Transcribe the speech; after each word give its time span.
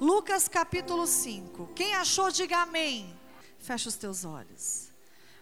Lucas 0.00 0.48
capítulo 0.48 1.06
5. 1.06 1.70
Quem 1.74 1.94
achou, 1.94 2.30
diga 2.30 2.58
amém. 2.62 3.14
Fecha 3.58 3.88
os 3.88 3.94
teus 3.94 4.24
olhos. 4.24 4.92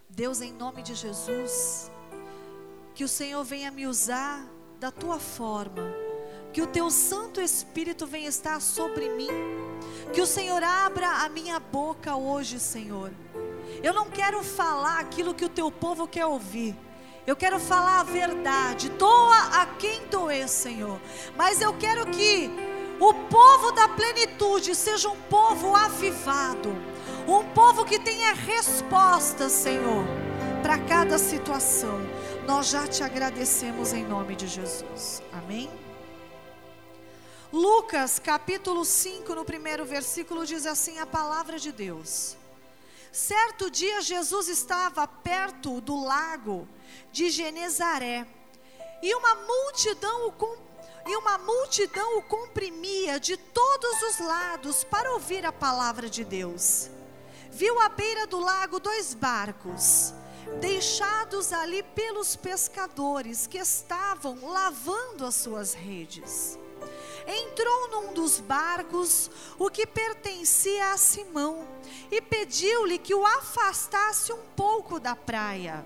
Deus, 0.07 0.41
em 0.41 0.53
nome 0.53 0.83
de 0.83 0.93
Jesus, 0.93 1.91
que 2.93 3.03
o 3.03 3.07
Senhor 3.07 3.43
venha 3.43 3.71
me 3.71 3.87
usar 3.87 4.45
da 4.79 4.91
tua 4.91 5.19
forma, 5.19 5.91
que 6.51 6.61
o 6.61 6.67
teu 6.67 6.91
Santo 6.91 7.41
Espírito 7.41 8.05
venha 8.05 8.29
estar 8.29 8.61
sobre 8.61 9.09
mim, 9.09 9.29
que 10.13 10.21
o 10.21 10.27
Senhor 10.27 10.61
abra 10.61 11.23
a 11.23 11.29
minha 11.29 11.59
boca 11.59 12.15
hoje, 12.15 12.59
Senhor. 12.59 13.11
Eu 13.81 13.93
não 13.93 14.09
quero 14.09 14.43
falar 14.43 14.99
aquilo 14.99 15.33
que 15.33 15.45
o 15.45 15.49
teu 15.49 15.71
povo 15.71 16.07
quer 16.07 16.27
ouvir. 16.27 16.75
Eu 17.25 17.35
quero 17.35 17.59
falar 17.59 18.01
a 18.01 18.03
verdade. 18.03 18.89
Doa 18.89 19.61
a 19.61 19.65
quem 19.65 20.05
doer, 20.07 20.47
Senhor. 20.47 20.99
Mas 21.35 21.61
eu 21.61 21.73
quero 21.73 22.05
que 22.07 22.51
o 22.99 23.13
povo 23.29 23.71
da 23.71 23.87
plenitude 23.89 24.75
seja 24.75 25.09
um 25.09 25.19
povo 25.23 25.75
avivado, 25.75 26.69
um 27.27 27.43
povo 27.53 27.85
que 27.85 27.99
tenha 27.99 28.33
respostas, 28.33 29.51
Senhor, 29.51 30.05
para 30.61 30.77
cada 30.77 31.17
situação. 31.17 31.99
Nós 32.45 32.67
já 32.67 32.87
te 32.87 33.03
agradecemos 33.03 33.93
em 33.93 34.05
nome 34.05 34.35
de 34.35 34.47
Jesus. 34.47 35.21
Amém? 35.31 35.69
Lucas 37.51 38.17
capítulo 38.19 38.83
5, 38.83 39.35
no 39.35 39.45
primeiro 39.45 39.85
versículo, 39.85 40.45
diz 40.45 40.65
assim 40.65 40.97
a 40.99 41.05
palavra 41.05 41.59
de 41.59 41.71
Deus. 41.71 42.35
Certo 43.11 43.69
dia 43.69 44.01
Jesus 44.01 44.47
estava 44.47 45.07
perto 45.07 45.79
do 45.79 46.03
lago 46.03 46.67
de 47.11 47.29
Genezaré 47.29 48.25
e 49.03 49.13
uma 49.13 49.35
multidão 49.35 50.27
o 50.27 50.31
e 51.05 51.15
uma 51.17 51.37
multidão 51.37 52.17
o 52.17 52.21
comprimia 52.23 53.19
de 53.19 53.35
todos 53.37 54.01
os 54.03 54.19
lados 54.19 54.83
para 54.83 55.11
ouvir 55.13 55.45
a 55.45 55.51
palavra 55.51 56.09
de 56.09 56.23
Deus. 56.23 56.89
Viu 57.51 57.79
à 57.79 57.89
beira 57.89 58.25
do 58.25 58.39
lago 58.39 58.79
dois 58.79 59.13
barcos, 59.13 60.13
deixados 60.59 61.53
ali 61.53 61.83
pelos 61.83 62.35
pescadores 62.35 63.45
que 63.47 63.57
estavam 63.57 64.49
lavando 64.49 65.25
as 65.25 65.35
suas 65.35 65.73
redes. 65.73 66.57
Entrou 67.27 67.89
num 67.89 68.13
dos 68.13 68.39
barcos, 68.39 69.29
o 69.57 69.69
que 69.69 69.85
pertencia 69.85 70.91
a 70.91 70.97
Simão, 70.97 71.67
e 72.11 72.21
pediu-lhe 72.21 72.97
que 72.97 73.13
o 73.13 73.25
afastasse 73.25 74.33
um 74.33 74.43
pouco 74.55 74.99
da 74.99 75.15
praia. 75.15 75.85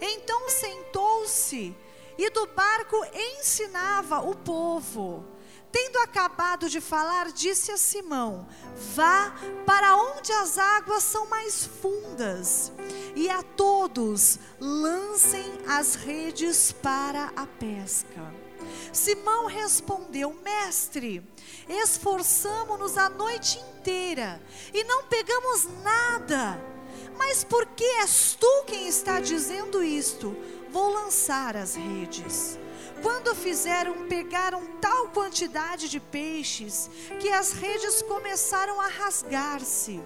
Então 0.00 0.48
sentou-se 0.48 1.74
e 2.18 2.30
do 2.30 2.46
barco 2.46 2.96
ensinava 3.38 4.20
o 4.20 4.34
povo. 4.34 5.24
Tendo 5.70 5.98
acabado 5.98 6.68
de 6.68 6.80
falar, 6.80 7.32
disse 7.32 7.72
a 7.72 7.76
Simão: 7.76 8.46
Vá 8.94 9.34
para 9.66 9.96
onde 9.96 10.32
as 10.32 10.56
águas 10.56 11.02
são 11.02 11.26
mais 11.26 11.66
fundas, 11.66 12.72
e 13.16 13.28
a 13.28 13.42
todos 13.42 14.38
lancem 14.60 15.58
as 15.66 15.96
redes 15.96 16.70
para 16.70 17.32
a 17.34 17.44
pesca. 17.44 18.32
Simão 18.92 19.46
respondeu: 19.46 20.32
Mestre, 20.44 21.22
esforçamo-nos 21.68 22.96
a 22.96 23.08
noite 23.08 23.58
inteira 23.58 24.40
e 24.72 24.84
não 24.84 25.04
pegamos 25.04 25.66
nada. 25.82 26.74
Mas 27.16 27.44
por 27.44 27.66
que 27.66 27.84
és 27.84 28.36
tu 28.38 28.64
quem 28.66 28.88
está 28.88 29.20
dizendo 29.20 29.82
isto? 29.82 30.36
Vou 30.74 30.88
lançar 30.88 31.56
as 31.56 31.76
redes. 31.76 32.58
Quando 33.00 33.32
fizeram, 33.32 34.08
pegaram 34.08 34.66
tal 34.80 35.06
quantidade 35.10 35.88
de 35.88 36.00
peixes 36.00 36.90
que 37.20 37.30
as 37.30 37.52
redes 37.52 38.02
começaram 38.02 38.80
a 38.80 38.88
rasgar-se. 38.88 40.00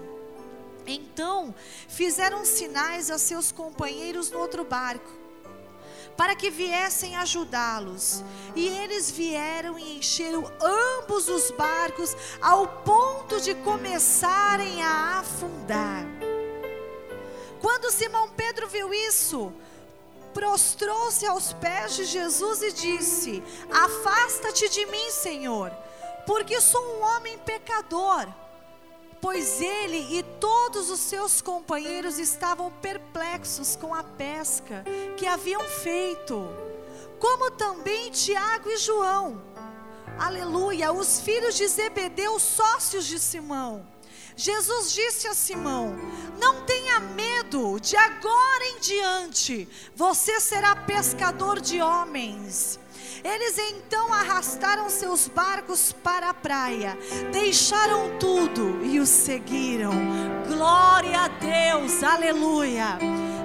Então 0.85 1.55
fizeram 1.87 2.45
sinais 2.45 3.09
a 3.09 3.17
seus 3.17 3.51
companheiros 3.51 4.29
no 4.29 4.37
outro 4.37 4.63
barco, 4.63 5.09
para 6.15 6.35
que 6.35 6.51
viessem 6.51 7.15
ajudá-los. 7.15 8.23
E 8.55 8.67
eles 8.67 9.09
vieram 9.09 9.79
e 9.79 9.97
encheram 9.97 10.43
ambos 10.61 11.27
os 11.29 11.49
barcos, 11.49 12.15
ao 12.39 12.67
ponto 12.83 13.41
de 13.41 13.55
começarem 13.55 14.83
a 14.83 15.17
afundar. 15.19 16.05
Quando 17.59 17.91
Simão 17.91 18.29
Pedro 18.29 18.67
viu 18.67 18.93
isso, 18.93 19.51
prostrou-se 20.33 21.25
aos 21.25 21.53
pés 21.53 21.95
de 21.95 22.05
Jesus 22.05 22.61
e 22.61 22.71
disse: 22.71 23.43
Afasta-te 23.71 24.69
de 24.69 24.85
mim, 24.87 25.09
Senhor, 25.09 25.71
porque 26.25 26.59
sou 26.61 26.81
um 26.81 27.03
homem 27.03 27.37
pecador. 27.39 28.27
Pois 29.21 29.59
ele 29.59 30.17
e 30.17 30.23
todos 30.39 30.89
os 30.89 30.99
seus 31.01 31.41
companheiros 31.41 32.17
estavam 32.17 32.71
perplexos 32.71 33.75
com 33.75 33.93
a 33.93 34.01
pesca 34.01 34.85
que 35.17 35.25
haviam 35.25 35.61
feito, 35.61 36.47
como 37.19 37.51
também 37.51 38.11
Tiago 38.11 38.69
e 38.69 38.77
João. 38.77 39.41
Aleluia, 40.17 40.93
os 40.93 41.19
filhos 41.19 41.55
de 41.55 41.67
Zebedeu, 41.67 42.39
sócios 42.39 43.05
de 43.05 43.19
Simão. 43.19 43.85
Jesus 44.39 44.93
disse 44.93 45.27
a 45.27 45.33
Simão: 45.33 45.97
Não 46.39 46.61
tenha 46.61 46.97
medo, 47.01 47.77
de 47.77 47.97
agora 47.97 48.65
em 48.67 48.79
diante 48.79 49.67
você 49.93 50.39
será 50.39 50.77
pescador 50.77 51.59
de 51.59 51.81
homens. 51.81 52.79
Eles 53.21 53.57
então 53.57 54.13
arrastaram 54.13 54.89
seus 54.89 55.27
barcos 55.27 55.91
para 55.91 56.29
a 56.29 56.33
praia, 56.33 56.97
deixaram 57.33 58.17
tudo 58.17 58.81
e 58.85 58.97
os 59.01 59.09
seguiram. 59.09 59.91
Glória 60.47 61.19
a 61.19 61.27
Deus, 61.27 62.01
aleluia. 62.01 62.97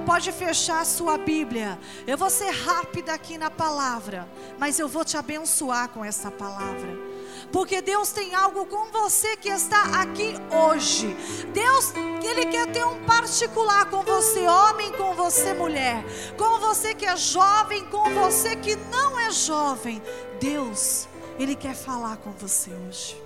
Pode 0.06 0.30
fechar 0.30 0.82
a 0.82 0.84
sua 0.84 1.18
Bíblia. 1.18 1.76
Eu 2.06 2.16
vou 2.16 2.30
ser 2.30 2.50
rápida 2.50 3.12
aqui 3.12 3.36
na 3.36 3.50
palavra, 3.50 4.28
mas 4.60 4.78
eu 4.78 4.86
vou 4.86 5.04
te 5.04 5.16
abençoar 5.16 5.88
com 5.88 6.04
essa 6.04 6.30
palavra 6.30 7.13
porque 7.54 7.80
Deus 7.80 8.10
tem 8.10 8.34
algo 8.34 8.66
com 8.66 8.86
você 8.86 9.36
que 9.36 9.48
está 9.48 10.00
aqui 10.00 10.34
hoje. 10.50 11.16
Deus, 11.52 11.92
Ele 12.20 12.46
quer 12.46 12.66
ter 12.72 12.84
um 12.84 13.04
particular 13.04 13.88
com 13.88 14.02
você, 14.02 14.48
homem, 14.48 14.90
com 14.90 15.14
você, 15.14 15.54
mulher, 15.54 16.04
com 16.36 16.58
você 16.58 16.96
que 16.96 17.06
é 17.06 17.16
jovem, 17.16 17.84
com 17.84 18.10
você 18.12 18.56
que 18.56 18.74
não 18.74 19.20
é 19.20 19.30
jovem. 19.30 20.02
Deus, 20.40 21.06
Ele 21.38 21.54
quer 21.54 21.76
falar 21.76 22.16
com 22.16 22.32
você 22.32 22.72
hoje. 22.88 23.22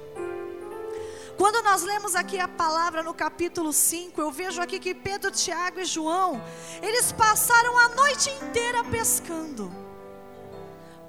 Quando 1.39 1.65
nós 1.65 1.83
lemos 1.83 2.15
aqui 2.15 2.39
a 2.39 2.49
palavra 2.49 3.03
no 3.03 3.15
capítulo 3.15 3.73
5, 3.73 4.21
eu 4.21 4.31
vejo 4.31 4.61
aqui 4.61 4.79
que 4.79 4.95
Pedro, 4.95 5.31
Tiago 5.31 5.81
e 5.81 5.87
João, 5.87 6.39
eles 6.83 7.13
passaram 7.13 7.79
a 7.79 7.89
noite 7.95 8.29
inteira 8.29 8.85
pescando. 8.85 9.88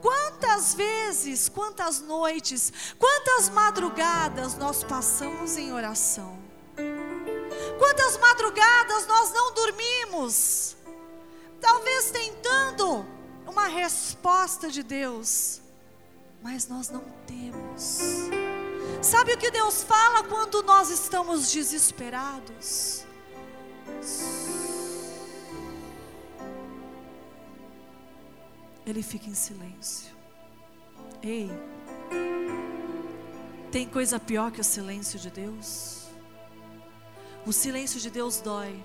Quantas 0.02 0.74
vezes, 0.74 1.50
quantas 1.50 2.00
noites, 2.00 2.72
quantas 2.98 3.50
madrugadas 3.50 4.56
nós 4.56 4.84
passamos 4.84 5.58
em 5.58 5.74
oração? 5.74 6.40
Quantas 7.78 8.18
madrugadas 8.18 9.08
nós 9.08 9.32
não 9.32 9.54
dormimos? 9.54 10.76
Talvez 11.60 12.12
tentando 12.12 13.06
uma 13.46 13.68
resposta 13.68 14.70
de 14.70 14.84
Deus, 14.84 15.62
mas 16.42 16.68
nós 16.68 16.90
não 16.90 17.04
temos. 17.28 18.00
Sabe 19.02 19.34
o 19.34 19.38
que 19.38 19.52
Deus 19.52 19.84
fala 19.84 20.24
quando 20.24 20.64
nós 20.64 20.90
estamos 20.90 21.52
desesperados? 21.52 23.06
Ele 28.90 29.04
fica 29.04 29.30
em 29.30 29.36
silêncio. 29.36 30.12
Ei, 31.22 31.50
tem 33.72 33.88
coisa 33.88 34.20
pior 34.20 34.52
que 34.52 34.62
o 34.62 34.64
silêncio 34.64 35.20
de 35.20 35.30
Deus? 35.30 36.08
O 37.46 37.54
silêncio 37.54 38.00
de 38.00 38.10
Deus 38.10 38.42
dói. 38.42 38.84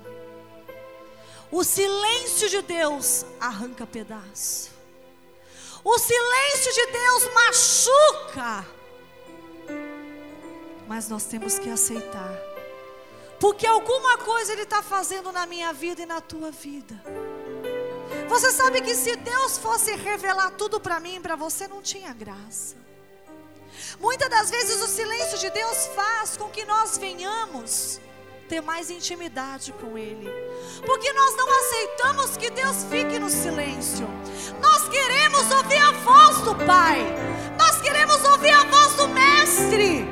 O 1.50 1.64
silêncio 1.64 2.48
de 2.48 2.62
Deus 2.62 3.24
arranca 3.40 3.86
pedaço. 3.86 4.70
O 5.82 5.98
silêncio 5.98 6.72
de 6.72 6.86
Deus 6.86 7.34
machuca. 7.34 8.66
Mas 10.86 11.08
nós 11.08 11.24
temos 11.24 11.58
que 11.58 11.70
aceitar. 11.70 12.36
Porque 13.40 13.66
alguma 13.66 14.18
coisa 14.18 14.52
Ele 14.52 14.62
está 14.62 14.82
fazendo 14.82 15.30
na 15.32 15.46
minha 15.46 15.72
vida 15.72 16.02
e 16.02 16.06
na 16.06 16.20
tua 16.20 16.50
vida. 16.50 16.94
Você 18.28 18.50
sabe 18.50 18.80
que 18.80 18.94
se 18.94 19.16
Deus 19.16 19.58
fosse 19.58 19.94
revelar 19.96 20.50
tudo 20.52 20.80
para 20.80 21.00
mim 21.00 21.20
para 21.20 21.36
você, 21.36 21.68
não 21.68 21.82
tinha 21.82 22.12
graça. 22.12 22.76
Muitas 24.00 24.28
das 24.28 24.50
vezes 24.50 24.82
o 24.82 24.86
silêncio 24.86 25.38
de 25.38 25.50
Deus 25.50 25.86
faz 25.94 26.36
com 26.36 26.48
que 26.48 26.64
nós 26.64 26.98
venhamos 26.98 28.00
ter 28.48 28.60
mais 28.60 28.90
intimidade 28.90 29.72
com 29.72 29.96
Ele, 29.96 30.28
porque 30.84 31.12
nós 31.12 31.36
não 31.36 31.48
aceitamos 31.50 32.36
que 32.36 32.50
Deus 32.50 32.84
fique 32.90 33.18
no 33.18 33.30
silêncio. 33.30 34.06
Nós 34.60 34.88
queremos 34.88 35.50
ouvir 35.50 35.78
a 35.78 35.92
voz 35.92 36.38
do 36.42 36.54
Pai, 36.66 37.00
nós 37.58 37.80
queremos 37.80 38.22
ouvir 38.24 38.50
a 38.50 38.64
voz 38.64 38.94
do 38.94 39.08
Mestre. 39.08 40.06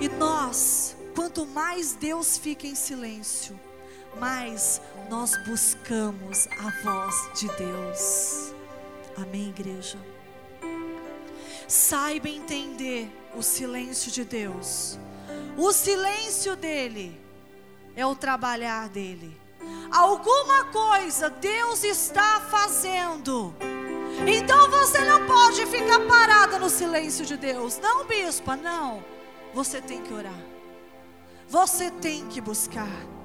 E 0.00 0.08
nós, 0.08 0.96
quanto 1.14 1.46
mais 1.46 1.92
Deus 1.94 2.36
fica 2.36 2.66
em 2.66 2.74
silêncio, 2.74 3.58
mais 4.18 4.80
nós 5.08 5.36
buscamos 5.44 6.48
a 6.58 6.82
voz 6.82 7.30
de 7.34 7.48
Deus. 7.56 8.54
Amém, 9.16 9.48
igreja? 9.48 9.98
Saiba 11.68 12.28
entender 12.28 13.10
o 13.34 13.42
silêncio 13.42 14.10
de 14.10 14.24
Deus. 14.24 14.98
O 15.56 15.72
silêncio 15.72 16.54
dele 16.54 17.20
é 17.94 18.06
o 18.06 18.14
trabalhar 18.14 18.88
dele. 18.88 19.40
Alguma 19.90 20.66
coisa 20.66 21.30
Deus 21.30 21.82
está 21.82 22.40
fazendo. 22.40 23.54
Então 24.26 24.70
você 24.70 25.00
não 25.00 25.26
pode 25.26 25.66
ficar 25.66 26.00
parada 26.06 26.58
no 26.58 26.68
silêncio 26.70 27.24
de 27.24 27.36
Deus. 27.36 27.78
Não, 27.78 28.04
bispa, 28.04 28.56
não. 28.56 29.04
Você 29.54 29.80
tem 29.80 30.02
que 30.02 30.12
orar. 30.12 30.40
Você 31.48 31.90
tem 31.90 32.26
que 32.26 32.40
buscar. 32.40 33.15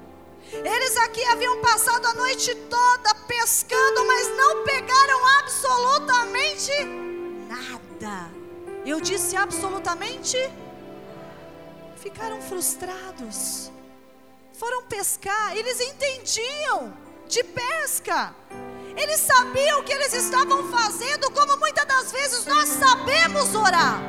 Eles 0.53 0.97
aqui 0.97 1.23
haviam 1.25 1.61
passado 1.61 2.05
a 2.07 2.13
noite 2.13 2.53
toda 2.69 3.15
pescando, 3.25 4.05
mas 4.05 4.27
não 4.35 4.63
pegaram 4.65 5.25
absolutamente 5.39 6.71
nada. 7.47 8.29
Eu 8.85 8.99
disse 8.99 9.37
absolutamente. 9.37 10.37
Ficaram 11.95 12.41
frustrados. 12.41 13.71
Foram 14.53 14.83
pescar, 14.83 15.55
eles 15.55 15.79
entendiam 15.79 16.93
de 17.27 17.43
pesca. 17.43 18.35
Eles 18.97 19.21
sabiam 19.21 19.79
o 19.79 19.83
que 19.83 19.93
eles 19.93 20.13
estavam 20.13 20.69
fazendo, 20.69 21.31
como 21.31 21.55
muitas 21.57 21.85
das 21.85 22.11
vezes 22.11 22.45
nós 22.45 22.67
sabemos 22.67 23.55
orar. 23.55 24.01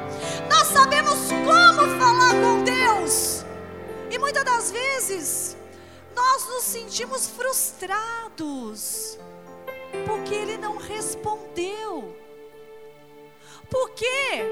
Nós 0.51 0.67
sabemos 0.69 1.19
como 1.45 2.01
falar 2.01 2.33
com 2.33 2.65
Deus. 2.65 3.45
E 4.11 4.19
muitas 4.19 4.45
das 4.45 4.71
vezes 4.73 5.57
nós 6.23 6.47
nos 6.47 6.63
sentimos 6.63 7.27
frustrados, 7.27 9.19
porque 10.07 10.33
Ele 10.33 10.57
não 10.57 10.77
respondeu. 10.77 12.17
Porque 13.69 14.45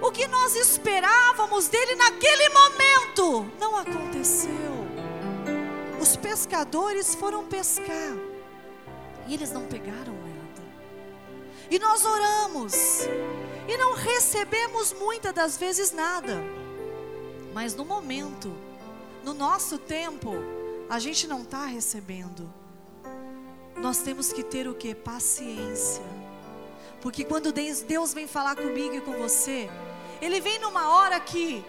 o 0.00 0.12
que 0.12 0.28
nós 0.28 0.54
esperávamos 0.54 1.66
dele 1.66 1.96
naquele 1.96 2.48
momento 2.50 3.50
não 3.58 3.76
aconteceu. 3.76 4.70
Os 6.00 6.14
pescadores 6.16 7.14
foram 7.14 7.44
pescar 7.44 8.16
e 9.26 9.34
eles 9.34 9.50
não 9.50 9.66
pegaram 9.66 10.12
nada. 10.12 10.62
E 11.70 11.78
nós 11.78 12.04
oramos 12.04 12.74
e 13.66 13.76
não 13.76 13.94
recebemos 13.94 14.92
muitas 14.92 15.34
das 15.34 15.56
vezes 15.58 15.90
nada. 15.90 16.40
Mas 17.52 17.74
no 17.74 17.84
momento, 17.84 18.54
no 19.24 19.34
nosso 19.34 19.76
tempo, 19.76 20.59
a 20.90 20.98
gente 20.98 21.28
não 21.28 21.42
está 21.42 21.66
recebendo. 21.66 22.52
Nós 23.76 23.98
temos 23.98 24.32
que 24.32 24.42
ter 24.42 24.66
o 24.66 24.74
que? 24.74 24.92
Paciência. 24.92 26.02
Porque 27.00 27.24
quando 27.24 27.52
Deus 27.52 28.12
vem 28.12 28.26
falar 28.26 28.56
comigo 28.56 28.96
e 28.96 29.00
com 29.00 29.12
você, 29.12 29.70
Ele 30.20 30.40
vem 30.40 30.58
numa 30.58 30.92
hora 30.92 31.20
que 31.20 31.64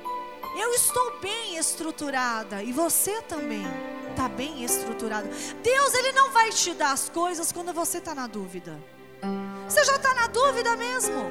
eu 0.59 0.73
estou 0.73 1.19
bem 1.19 1.55
estruturada 1.55 2.63
e 2.63 2.73
você 2.73 3.21
também 3.21 3.63
está 4.09 4.27
bem 4.27 4.63
estruturado. 4.63 5.29
Deus, 5.61 5.93
Ele 5.93 6.11
não 6.13 6.31
vai 6.31 6.49
te 6.49 6.73
dar 6.73 6.91
as 6.91 7.07
coisas 7.07 7.51
quando 7.51 7.71
você 7.71 7.99
está 7.99 8.15
na 8.15 8.25
dúvida. 8.25 8.77
Você 9.69 9.83
já 9.83 9.97
está 9.97 10.15
na 10.15 10.27
dúvida 10.27 10.75
mesmo. 10.75 11.29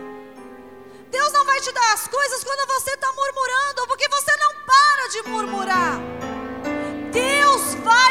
Deus 1.10 1.32
não 1.32 1.44
vai 1.44 1.60
te 1.60 1.72
dar 1.72 1.92
as 1.92 2.06
coisas 2.06 2.44
quando 2.44 2.68
você 2.68 2.92
está 2.92 3.12
murmurando, 3.12 3.86
porque 3.88 4.08
você 4.08 4.30
não 4.36 4.54
para 4.64 5.08
de 5.08 5.22
murmurar 5.28 6.39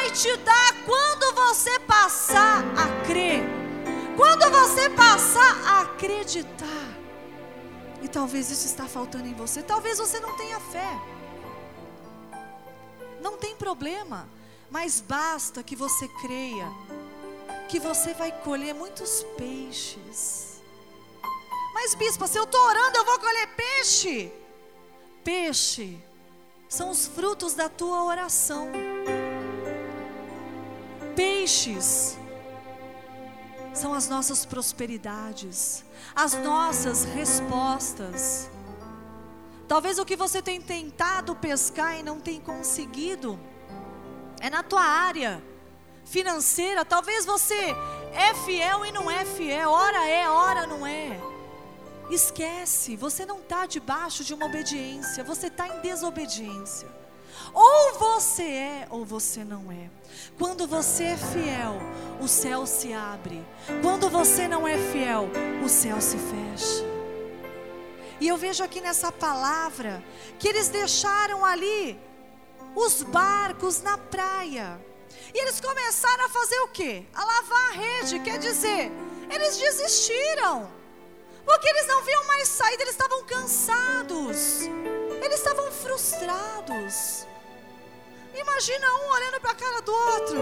vai 0.10 0.12
te 0.12 0.36
dar 0.38 0.84
quando 0.86 1.36
você 1.36 1.80
passar 1.80 2.64
a 2.76 3.06
crer, 3.06 3.44
quando 4.16 4.50
você 4.52 4.90
passar 4.90 5.56
a 5.66 5.82
acreditar. 5.82 6.66
E 8.02 8.08
talvez 8.08 8.50
isso 8.50 8.66
está 8.66 8.86
faltando 8.86 9.28
em 9.28 9.34
você, 9.34 9.62
talvez 9.62 9.98
você 10.00 10.20
não 10.20 10.36
tenha 10.36 10.60
fé. 10.60 11.00
Não 13.22 13.38
tem 13.38 13.56
problema, 13.56 14.28
mas 14.72 15.02
basta 15.02 15.62
que 15.62 15.76
você 15.76 16.08
creia 16.22 16.72
que 17.68 17.80
você 17.80 18.14
vai 18.14 18.32
colher 18.32 18.74
muitos 18.74 19.24
peixes. 19.38 20.62
Mas 21.74 21.94
bispo, 21.94 22.28
se 22.28 22.38
eu 22.38 22.46
estou 22.46 22.62
orando, 22.62 22.98
eu 22.98 23.06
vou 23.06 23.20
colher 23.20 23.48
peixe. 23.56 24.32
Peixe 25.24 26.02
são 26.70 26.90
os 26.90 27.08
frutos 27.08 27.54
da 27.54 27.68
tua 27.68 28.04
oração 28.06 28.72
peixes 31.20 32.18
são 33.74 33.94
as 33.94 34.08
nossas 34.08 34.46
prosperidades, 34.46 35.84
as 36.16 36.34
nossas 36.34 37.04
respostas. 37.04 38.50
Talvez 39.68 40.00
o 40.00 40.06
que 40.06 40.16
você 40.16 40.42
tem 40.42 40.62
tentado 40.62 41.36
pescar 41.36 42.00
e 42.00 42.04
não 42.04 42.22
tem 42.22 42.40
conseguido 42.40 43.38
é 44.40 44.50
na 44.50 44.64
tua 44.64 44.82
área 44.82 45.44
financeira. 46.06 46.86
Talvez 46.86 47.26
você 47.26 47.76
é 48.14 48.34
fiel 48.46 48.86
e 48.86 48.92
não 48.94 49.12
é 49.12 49.26
fiel, 49.26 49.72
ora 49.72 50.08
é, 50.08 50.30
ora 50.30 50.66
não 50.66 50.88
é. 50.88 51.29
Esquece, 52.10 52.96
você 52.96 53.26
não 53.26 53.40
está 53.40 53.66
debaixo 53.66 54.24
de 54.24 54.34
uma 54.34 54.48
obediência, 54.48 55.24
você 55.24 55.48
está 55.48 55.68
em 55.68 55.80
desobediência. 55.82 56.88
Ou 57.54 57.94
você 58.00 58.44
é 58.44 58.88
ou 58.90 59.06
você 59.06 59.44
não 59.44 59.72
é. 59.72 59.90
Quando 60.38 60.68
você 60.68 61.04
é 61.04 61.18
fiel, 61.18 61.80
o 62.20 62.28
céu 62.28 62.66
se 62.66 62.94
abre. 62.94 63.46
Quando 63.82 64.10
você 64.10 64.48
não 64.48 64.68
é 64.68 64.78
fiel, 64.78 65.30
o 65.64 65.70
céu 65.70 66.02
se 66.02 66.18
fecha. 66.18 66.86
E 68.20 68.28
eu 68.28 68.38
vejo 68.38 68.64
aqui 68.64 68.82
nessa 68.82 69.12
palavra 69.12 70.04
que 70.38 70.48
eles 70.48 70.68
deixaram 70.68 71.46
ali 71.46 72.00
os 72.76 73.04
barcos 73.04 73.82
na 73.82 73.98
praia. 73.98 74.80
E 75.34 75.40
eles 75.40 75.62
começaram 75.62 76.26
a 76.26 76.30
fazer 76.30 76.60
o 76.62 76.68
quê? 76.70 77.06
A 77.14 77.24
lavar 77.24 77.70
a 77.70 77.74
rede, 77.74 78.20
quer 78.20 78.40
dizer, 78.40 78.92
eles 79.30 79.58
desistiram. 79.58 80.79
Porque 81.50 81.68
eles 81.68 81.88
não 81.88 82.04
viam 82.04 82.24
mais 82.26 82.48
saída, 82.48 82.84
eles 82.84 82.94
estavam 82.94 83.24
cansados. 83.24 84.68
Eles 85.20 85.40
estavam 85.40 85.72
frustrados. 85.72 87.26
Imagina 88.36 88.88
um 88.98 89.10
olhando 89.10 89.42
para 89.42 89.52
a 89.52 89.56
cara 89.56 89.82
do 89.82 89.92
outro. 89.92 90.40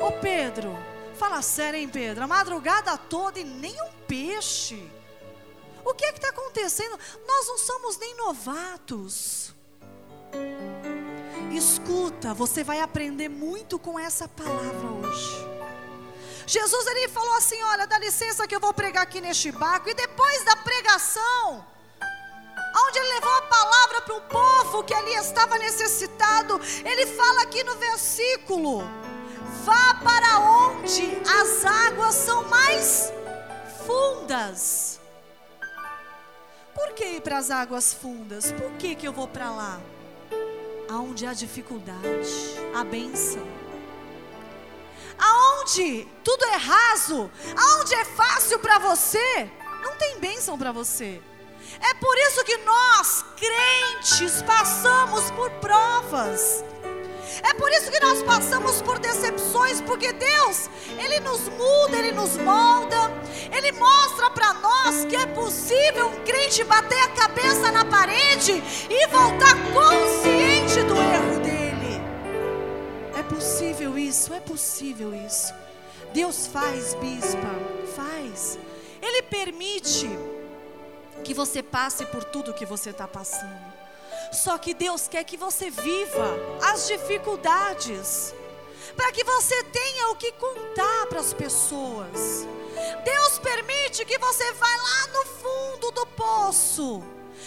Ô 0.00 0.12
Pedro, 0.20 0.78
fala 1.18 1.42
sério, 1.42 1.80
hein, 1.80 1.88
Pedro? 1.88 2.22
A 2.22 2.28
madrugada 2.28 2.96
toda 2.96 3.40
e 3.40 3.44
nem 3.44 3.74
um 3.82 3.90
peixe. 4.06 4.88
O 5.84 5.92
que 5.92 6.04
é 6.04 6.12
que 6.12 6.18
está 6.18 6.28
acontecendo? 6.28 6.96
Nós 7.26 7.48
não 7.48 7.58
somos 7.58 7.98
nem 7.98 8.14
novatos. 8.14 9.52
Escuta, 11.52 12.32
você 12.32 12.62
vai 12.62 12.78
aprender 12.78 13.28
muito 13.28 13.76
com 13.76 13.98
essa 13.98 14.28
palavra 14.28 14.86
hoje. 14.86 15.53
Jesus 16.46 16.86
ele 16.86 17.08
falou 17.08 17.34
assim: 17.34 17.62
Olha, 17.64 17.86
dá 17.86 17.98
licença 17.98 18.46
que 18.46 18.54
eu 18.54 18.60
vou 18.60 18.72
pregar 18.72 19.02
aqui 19.02 19.20
neste 19.20 19.50
barco. 19.50 19.88
E 19.88 19.94
depois 19.94 20.44
da 20.44 20.56
pregação, 20.56 21.66
onde 22.86 22.98
ele 22.98 23.14
levou 23.14 23.32
a 23.32 23.42
palavra 23.42 24.00
para 24.02 24.14
um 24.14 24.20
povo 24.20 24.84
que 24.84 24.94
ali 24.94 25.14
estava 25.14 25.58
necessitado. 25.58 26.60
Ele 26.84 27.06
fala 27.06 27.42
aqui 27.42 27.62
no 27.64 27.76
versículo: 27.76 28.82
Vá 29.64 29.94
para 29.94 30.38
onde 30.38 31.18
as 31.40 31.64
águas 31.64 32.14
são 32.14 32.44
mais 32.44 33.12
fundas. 33.86 35.00
Por 36.74 36.92
que 36.92 37.04
ir 37.04 37.20
para 37.20 37.38
as 37.38 37.50
águas 37.50 37.94
fundas? 37.94 38.50
Por 38.52 38.72
que, 38.72 38.94
que 38.94 39.06
eu 39.06 39.12
vou 39.12 39.28
para 39.28 39.50
lá? 39.50 39.80
Aonde 40.90 41.24
há 41.24 41.32
dificuldade, 41.32 42.28
a 42.74 42.84
benção. 42.84 43.63
Aonde 45.18 46.06
tudo 46.22 46.44
é 46.46 46.56
raso, 46.56 47.30
aonde 47.56 47.94
é 47.94 48.04
fácil 48.04 48.58
para 48.58 48.78
você, 48.78 49.50
não 49.82 49.96
tem 49.96 50.18
bênção 50.18 50.58
para 50.58 50.72
você. 50.72 51.20
É 51.80 51.94
por 51.94 52.16
isso 52.18 52.44
que 52.44 52.56
nós, 52.58 53.24
crentes, 53.36 54.42
passamos 54.42 55.30
por 55.32 55.50
provas. 55.52 56.64
É 57.42 57.52
por 57.54 57.70
isso 57.72 57.90
que 57.90 58.00
nós 58.00 58.22
passamos 58.22 58.80
por 58.80 58.98
decepções, 58.98 59.80
porque 59.80 60.12
Deus, 60.12 60.70
Ele 60.98 61.20
nos 61.20 61.48
muda, 61.48 61.96
Ele 61.96 62.12
nos 62.12 62.36
molda, 62.36 63.10
Ele 63.50 63.72
mostra 63.72 64.30
para 64.30 64.54
nós 64.54 65.04
que 65.06 65.16
é 65.16 65.26
possível 65.26 66.08
um 66.08 66.24
crente 66.24 66.62
bater 66.64 66.98
a 67.00 67.08
cabeça 67.08 67.72
na 67.72 67.84
parede 67.84 68.62
e 68.88 69.06
voltar 69.08 69.56
consciente 69.72 70.82
do 70.84 70.96
erro 70.96 71.43
possível 73.34 73.98
isso, 73.98 74.32
é 74.32 74.40
possível 74.40 75.12
isso. 75.12 75.52
Deus 76.12 76.46
faz, 76.46 76.94
bispa, 76.94 77.50
faz. 77.96 78.58
Ele 79.02 79.22
permite 79.22 80.08
que 81.24 81.34
você 81.34 81.62
passe 81.62 82.06
por 82.06 82.22
tudo 82.22 82.54
que 82.54 82.64
você 82.64 82.90
está 82.90 83.08
passando. 83.08 83.74
Só 84.32 84.56
que 84.56 84.72
Deus 84.72 85.08
quer 85.08 85.24
que 85.24 85.36
você 85.36 85.70
viva 85.70 86.36
as 86.62 86.86
dificuldades, 86.86 88.32
para 88.96 89.10
que 89.10 89.24
você 89.24 89.64
tenha 89.64 90.10
o 90.10 90.16
que 90.16 90.30
contar 90.32 91.06
para 91.08 91.20
as 91.20 91.32
pessoas. 91.34 92.46
Deus 93.04 93.38
permite 93.38 94.04
que 94.04 94.18
você 94.18 94.52
vá 94.52 94.76
lá 94.76 95.06
no 95.08 95.24
fundo 95.26 95.90
do 95.90 96.06
poço, 96.06 97.02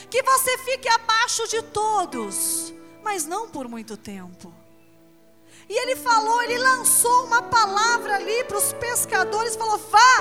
que 0.10 0.22
você 0.22 0.58
fique 0.60 0.90
abaixo 0.90 1.48
de 1.48 1.62
todos, 1.62 2.74
mas 3.02 3.26
não 3.26 3.50
por 3.50 3.68
muito 3.68 3.96
tempo. 3.96 4.57
E 5.70 5.78
ele 5.78 5.96
falou, 5.98 6.42
ele 6.44 6.58
lançou 6.58 7.26
uma 7.26 7.42
palavra 7.42 8.16
ali 8.16 8.44
para 8.46 8.58
os 8.58 8.72
pescadores, 8.74 9.56
falou: 9.56 9.78
"Vá 9.78 10.18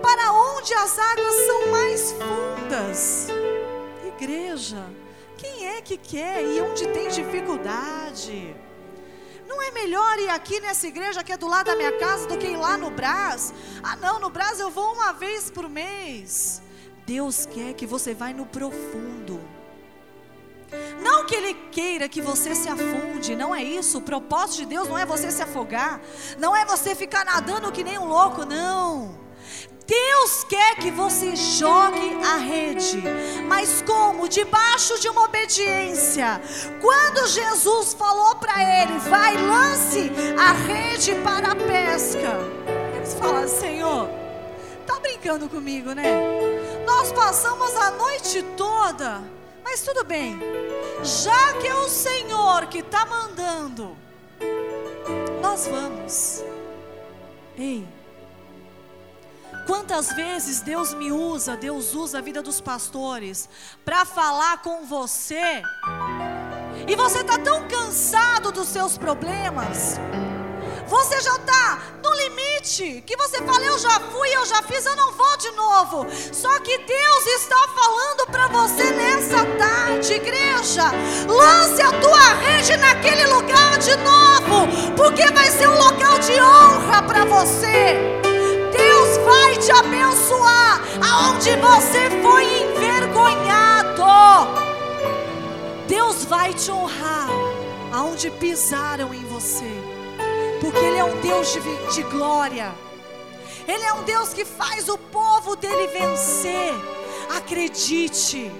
para 0.00 0.32
onde 0.32 0.72
as 0.72 0.98
águas 0.98 1.46
são 1.46 1.66
mais 1.68 2.12
fundas". 2.12 3.28
Igreja, 4.06 4.82
quem 5.36 5.68
é 5.68 5.82
que 5.82 5.98
quer 5.98 6.42
ir 6.42 6.62
onde 6.62 6.86
tem 6.88 7.08
dificuldade? 7.08 8.56
Não 9.46 9.62
é 9.62 9.70
melhor 9.70 10.18
ir 10.18 10.30
aqui 10.30 10.60
nessa 10.60 10.86
igreja 10.86 11.22
que 11.22 11.32
é 11.32 11.36
do 11.36 11.46
lado 11.46 11.66
da 11.66 11.76
minha 11.76 11.92
casa 11.98 12.26
do 12.26 12.36
que 12.38 12.46
ir 12.46 12.56
lá 12.56 12.76
no 12.78 12.90
Brás? 12.90 13.52
Ah, 13.82 13.96
não, 13.96 14.18
no 14.18 14.30
Brás 14.30 14.58
eu 14.58 14.70
vou 14.70 14.94
uma 14.94 15.12
vez 15.12 15.50
por 15.50 15.68
mês. 15.68 16.62
Deus 17.06 17.46
quer 17.46 17.74
que 17.74 17.86
você 17.86 18.14
vá 18.14 18.32
no 18.32 18.46
profundo. 18.46 19.40
Não 21.00 21.26
que 21.26 21.34
Ele 21.34 21.54
queira 21.70 22.08
que 22.08 22.20
você 22.20 22.54
se 22.54 22.68
afunde, 22.68 23.36
não 23.36 23.54
é 23.54 23.62
isso. 23.62 23.98
O 23.98 24.02
propósito 24.02 24.58
de 24.58 24.66
Deus 24.66 24.88
não 24.88 24.98
é 24.98 25.04
você 25.04 25.30
se 25.30 25.42
afogar, 25.42 26.00
não 26.38 26.54
é 26.56 26.64
você 26.64 26.94
ficar 26.94 27.24
nadando 27.24 27.72
que 27.72 27.84
nem 27.84 27.98
um 27.98 28.06
louco, 28.06 28.44
não. 28.44 29.26
Deus 29.86 30.42
quer 30.48 30.74
que 30.76 30.90
você 30.90 31.36
jogue 31.36 32.18
a 32.24 32.38
rede, 32.38 33.00
mas 33.46 33.82
como? 33.82 34.28
Debaixo 34.28 34.98
de 34.98 35.08
uma 35.08 35.22
obediência. 35.22 36.40
Quando 36.80 37.26
Jesus 37.28 37.94
falou 37.94 38.34
para 38.34 38.82
ele, 38.82 38.98
vai, 38.98 39.36
lance 39.36 40.10
a 40.36 40.52
rede 40.52 41.14
para 41.22 41.52
a 41.52 41.54
pesca. 41.54 42.36
Eles 42.96 43.14
falam, 43.14 43.46
Senhor, 43.46 44.10
tá 44.84 44.98
brincando 44.98 45.48
comigo, 45.48 45.92
né? 45.92 46.02
Nós 46.84 47.12
passamos 47.12 47.72
a 47.76 47.92
noite 47.92 48.42
toda, 48.56 49.22
mas 49.66 49.82
tudo 49.82 50.04
bem. 50.04 50.38
Já 51.02 51.54
que 51.54 51.66
é 51.66 51.74
o 51.74 51.88
Senhor 51.88 52.66
que 52.68 52.78
está 52.78 53.04
mandando, 53.04 53.96
nós 55.42 55.66
vamos. 55.66 56.44
Ei, 57.58 57.84
Quantas 59.66 60.12
vezes 60.12 60.60
Deus 60.60 60.94
me 60.94 61.10
usa, 61.10 61.56
Deus 61.56 61.92
usa 61.92 62.18
a 62.18 62.20
vida 62.20 62.40
dos 62.40 62.60
pastores 62.60 63.48
para 63.84 64.04
falar 64.04 64.62
com 64.62 64.86
você, 64.86 65.60
e 66.86 66.94
você 66.94 67.22
está 67.22 67.36
tão 67.36 67.66
cansado 67.66 68.52
dos 68.52 68.68
seus 68.68 68.96
problemas, 68.96 69.98
você 70.86 71.20
já 71.20 71.36
está 71.36 71.78
no 72.02 72.12
limite, 72.14 73.02
que 73.06 73.16
você 73.16 73.42
fala, 73.42 73.64
eu 73.64 73.78
já 73.78 74.00
fui, 74.00 74.28
eu 74.34 74.46
já 74.46 74.62
fiz, 74.62 74.84
eu 74.86 74.96
não 74.96 75.12
vou 75.12 75.36
de 75.36 75.50
novo. 75.52 76.06
Só 76.32 76.58
que 76.60 76.78
Deus 76.78 77.26
está 77.26 77.68
falando 77.68 78.26
para 78.30 78.48
você 78.48 78.84
nessa 78.92 79.44
tarde, 79.58 80.14
igreja, 80.14 80.84
lance 81.26 81.82
a 81.82 81.92
tua 82.00 82.34
rede 82.34 82.76
naquele 82.76 83.26
lugar 83.26 83.78
de 83.78 83.96
novo, 83.96 84.96
porque 84.96 85.28
vai 85.30 85.50
ser 85.50 85.68
um 85.68 85.78
local 85.78 86.18
de 86.18 86.40
honra 86.40 87.02
para 87.02 87.24
você. 87.24 88.16
Deus 88.72 89.16
vai 89.24 89.56
te 89.56 89.72
abençoar 89.72 90.82
aonde 91.02 91.50
você 91.56 92.10
foi 92.22 92.44
envergonhado. 92.62 93.56
Deus 95.88 96.24
vai 96.24 96.52
te 96.52 96.70
honrar 96.70 97.28
aonde 97.92 98.30
pisaram 98.30 99.14
em 99.14 99.24
você, 99.24 99.70
porque 100.60 100.78
Ele 100.78 100.98
é 100.98 101.04
um 101.04 101.20
Deus 101.20 101.52
de, 101.52 101.60
de 101.94 102.02
glória. 102.04 102.72
Ele 103.66 103.82
é 103.82 103.92
um 103.94 104.02
Deus 104.04 104.32
que 104.32 104.44
faz 104.44 104.88
o 104.88 104.96
povo 104.96 105.56
dele 105.56 105.88
vencer. 105.88 106.72
Acredite. 107.36 108.50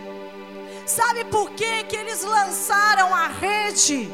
Sabe 0.84 1.24
por 1.24 1.50
que, 1.50 1.84
que 1.84 1.96
eles 1.96 2.22
lançaram 2.22 3.14
a 3.14 3.26
rede? 3.26 4.10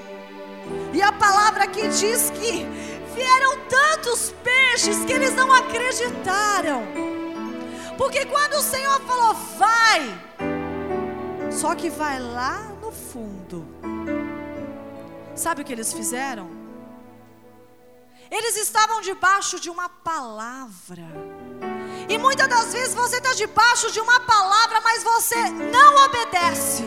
E 0.92 1.02
a 1.02 1.12
palavra 1.12 1.66
que 1.66 1.88
diz 1.88 2.30
que 2.30 2.66
vieram 3.14 3.58
tantos 3.68 4.34
peixes 4.42 5.04
que 5.04 5.12
eles 5.12 5.34
não 5.34 5.52
acreditaram. 5.52 6.82
Porque 7.96 8.24
quando 8.26 8.54
o 8.54 8.62
Senhor 8.62 9.00
falou, 9.02 9.34
vai, 9.58 10.20
só 11.50 11.74
que 11.74 11.90
vai 11.90 12.18
lá 12.18 12.72
no 12.80 12.90
fundo. 12.90 13.66
Sabe 15.34 15.62
o 15.62 15.64
que 15.64 15.72
eles 15.72 15.92
fizeram? 15.92 16.61
Eles 18.32 18.56
estavam 18.56 19.02
debaixo 19.02 19.60
de 19.60 19.68
uma 19.68 19.90
palavra. 19.90 21.04
E 22.08 22.16
muitas 22.16 22.48
das 22.48 22.72
vezes 22.72 22.94
você 22.94 23.18
está 23.18 23.34
debaixo 23.34 23.90
de 23.92 24.00
uma 24.00 24.20
palavra, 24.20 24.80
mas 24.80 25.04
você 25.04 25.50
não 25.50 26.06
obedece. 26.06 26.84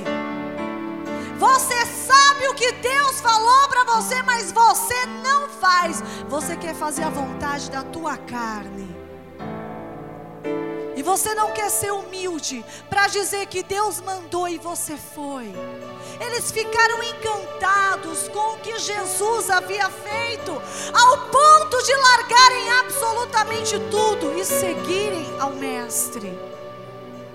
Você 1.38 1.86
sabe 1.86 2.48
o 2.48 2.56
que 2.56 2.72
Deus 2.72 3.22
falou 3.22 3.68
para 3.68 3.84
você, 3.84 4.24
mas 4.24 4.52
você 4.52 5.06
não 5.24 5.48
faz. 5.48 6.02
Você 6.28 6.58
quer 6.58 6.74
fazer 6.74 7.04
a 7.04 7.10
vontade 7.12 7.70
da 7.70 7.84
tua 7.84 8.18
carne. 8.18 8.96
E 10.96 11.04
você 11.04 11.36
não 11.36 11.52
quer 11.52 11.70
ser 11.70 11.92
humilde 11.92 12.66
para 12.90 13.06
dizer 13.06 13.46
que 13.46 13.62
Deus 13.62 14.02
mandou 14.02 14.48
e 14.48 14.58
você 14.58 14.98
foi. 14.98 15.54
Eles 16.20 16.52
ficaram 16.52 17.02
encantados 17.04 18.28
com 18.30 18.54
o 18.54 18.60
que 18.60 18.78
Jesus 18.80 19.50
havia 19.50 19.90
feito, 19.90 20.52
ao 20.94 21.18
ponto 21.30 21.84
de 21.84 21.96
largarem 21.96 22.70
absolutamente 22.80 23.80
tudo 23.92 24.38
e 24.38 24.46
seguirem 24.46 25.40
ao 25.40 25.52
Mestre. 25.52 26.38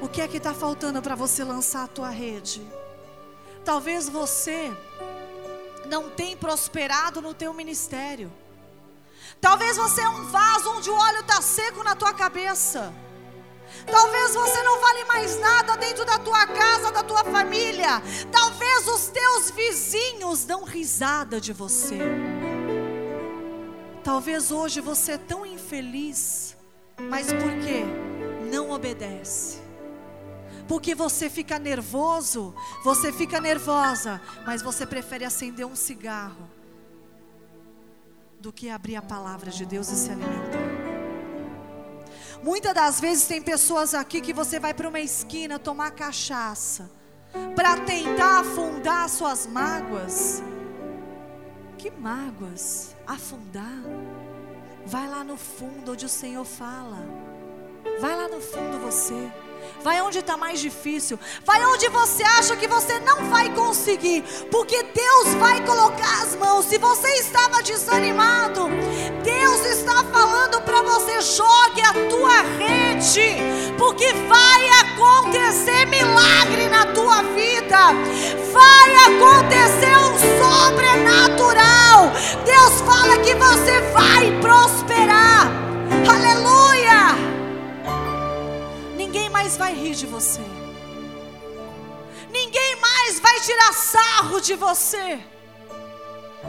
O 0.00 0.08
que 0.08 0.20
é 0.20 0.28
que 0.28 0.38
está 0.38 0.54
faltando 0.54 1.02
para 1.02 1.14
você 1.14 1.44
lançar 1.44 1.84
a 1.84 1.88
tua 1.88 2.08
rede? 2.08 2.62
Talvez 3.64 4.08
você 4.08 4.72
não 5.86 6.08
tenha 6.08 6.36
prosperado 6.36 7.20
no 7.20 7.34
teu 7.34 7.52
ministério. 7.52 8.32
Talvez 9.40 9.76
você 9.76 10.00
é 10.00 10.08
um 10.08 10.24
vaso 10.30 10.70
onde 10.70 10.90
o 10.90 10.94
óleo 10.94 11.20
está 11.20 11.40
seco 11.42 11.82
na 11.82 11.94
tua 11.94 12.14
cabeça. 12.14 12.92
Talvez 13.90 14.34
você 14.34 14.62
não 14.62 14.80
vale 14.80 15.04
mais 15.04 15.38
nada 15.38 15.76
dentro 15.76 16.04
da 16.04 16.18
tua 16.18 16.46
casa, 16.46 16.90
da 16.90 17.02
tua 17.02 17.24
família. 17.24 18.02
Talvez 18.30 18.86
os 18.88 19.08
teus 19.08 19.50
vizinhos 19.50 20.44
dão 20.44 20.64
risada 20.64 21.40
de 21.40 21.52
você. 21.52 21.98
Talvez 24.02 24.50
hoje 24.50 24.80
você 24.80 25.12
é 25.12 25.18
tão 25.18 25.44
infeliz, 25.44 26.56
mas 26.98 27.26
por 27.26 27.52
quê? 27.64 27.84
Não 28.50 28.70
obedece 28.70 29.70
porque 30.70 30.94
você 30.94 31.28
fica 31.28 31.58
nervoso, 31.58 32.54
você 32.84 33.12
fica 33.12 33.40
nervosa, 33.40 34.20
mas 34.46 34.62
você 34.62 34.86
prefere 34.86 35.24
acender 35.24 35.66
um 35.66 35.74
cigarro 35.74 36.48
do 38.38 38.52
que 38.52 38.70
abrir 38.70 38.94
a 38.94 39.02
palavra 39.02 39.50
de 39.50 39.66
Deus 39.66 39.90
e 39.90 39.96
se 39.96 40.12
alimentar. 40.12 40.69
Muitas 42.42 42.72
das 42.72 43.00
vezes 43.00 43.26
tem 43.26 43.42
pessoas 43.42 43.94
aqui 43.94 44.20
que 44.20 44.32
você 44.32 44.58
vai 44.58 44.72
para 44.72 44.88
uma 44.88 45.00
esquina 45.00 45.58
tomar 45.58 45.90
cachaça 45.90 46.90
para 47.54 47.76
tentar 47.78 48.40
afundar 48.40 49.08
suas 49.08 49.46
mágoas. 49.46 50.42
Que 51.76 51.90
mágoas? 51.90 52.96
Afundar? 53.06 53.82
Vai 54.86 55.08
lá 55.08 55.22
no 55.22 55.36
fundo 55.36 55.92
onde 55.92 56.06
o 56.06 56.08
Senhor 56.08 56.44
fala. 56.44 56.98
Vai 58.00 58.16
lá 58.16 58.28
no 58.28 58.40
fundo 58.40 58.78
você. 58.80 59.30
Vai 59.82 60.00
onde 60.02 60.18
está 60.18 60.36
mais 60.36 60.60
difícil. 60.60 61.18
Vai 61.44 61.64
onde 61.64 61.88
você 61.88 62.22
acha 62.22 62.56
que 62.56 62.66
você 62.66 62.98
não 63.00 63.30
vai 63.30 63.54
conseguir. 63.54 64.22
Porque 64.50 64.82
Deus 64.82 65.34
vai 65.38 65.64
colocar 65.64 66.22
as 66.22 66.34
mãos. 66.36 66.66
Se 66.66 66.78
você 66.78 67.08
estava 67.14 67.62
desanimado, 67.62 68.68
Deus 69.22 69.66
está 69.66 70.04
falando 70.04 70.60
para 70.62 70.79
rede. 73.18 73.74
Porque 73.78 74.12
vai 74.12 74.68
acontecer 74.80 75.86
milagre 75.86 76.68
na 76.68 76.86
tua 76.86 77.22
vida. 77.22 77.92
Vai 78.52 78.96
acontecer 79.06 79.96
um 79.98 80.18
sobrenatural. 80.38 82.12
Deus 82.44 82.80
fala 82.82 83.18
que 83.18 83.34
você 83.34 83.80
vai 83.92 84.30
prosperar. 84.40 85.50
Aleluia 86.08 86.60
mais 89.50 89.56
vai 89.56 89.74
rir 89.74 89.94
de 89.94 90.06
você. 90.06 90.42
Ninguém 92.30 92.76
mais 92.76 93.18
vai 93.18 93.40
tirar 93.40 93.72
sarro 93.72 94.40
de 94.40 94.54
você. 94.54 95.18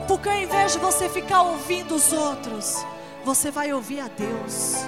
Porque 0.07 0.29
ao 0.29 0.35
invés 0.35 0.73
de 0.73 0.79
você 0.79 1.09
ficar 1.09 1.41
ouvindo 1.41 1.95
os 1.95 2.13
outros, 2.13 2.85
você 3.23 3.49
vai 3.49 3.73
ouvir 3.73 4.01
a 4.01 4.07
Deus. 4.07 4.85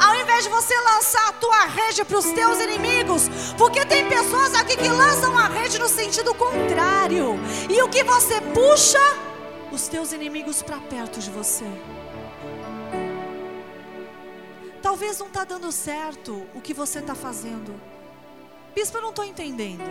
Ao 0.00 0.14
invés 0.16 0.44
de 0.44 0.48
você 0.48 0.74
lançar 0.80 1.28
a 1.28 1.32
tua 1.34 1.66
rede 1.66 2.02
para 2.06 2.16
os 2.16 2.24
teus 2.32 2.58
inimigos, 2.58 3.28
porque 3.58 3.84
tem 3.84 4.08
pessoas 4.08 4.54
aqui 4.54 4.74
que 4.74 4.88
lançam 4.88 5.36
a 5.36 5.46
rede 5.46 5.78
no 5.78 5.88
sentido 5.88 6.34
contrário, 6.34 7.38
e 7.68 7.82
o 7.82 7.88
que 7.88 8.02
você 8.02 8.40
puxa, 8.40 8.98
os 9.70 9.88
teus 9.88 10.12
inimigos 10.12 10.62
para 10.62 10.78
perto 10.78 11.20
de 11.20 11.30
você. 11.30 11.66
Talvez 14.80 15.18
não 15.18 15.26
está 15.26 15.44
dando 15.44 15.70
certo 15.70 16.46
o 16.54 16.62
que 16.62 16.72
você 16.72 17.00
está 17.00 17.14
fazendo. 17.14 17.78
Bispo, 18.74 18.96
eu 18.96 19.02
não 19.02 19.10
estou 19.10 19.24
entendendo. 19.24 19.84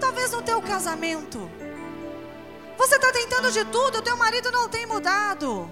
Talvez 0.00 0.32
no 0.32 0.40
teu 0.40 0.62
casamento. 0.62 1.50
Você 2.78 2.94
está 2.94 3.12
tentando 3.12 3.52
de 3.52 3.62
tudo, 3.66 3.98
o 3.98 4.02
teu 4.02 4.16
marido 4.16 4.50
não 4.50 4.70
tem 4.70 4.86
mudado. 4.86 5.70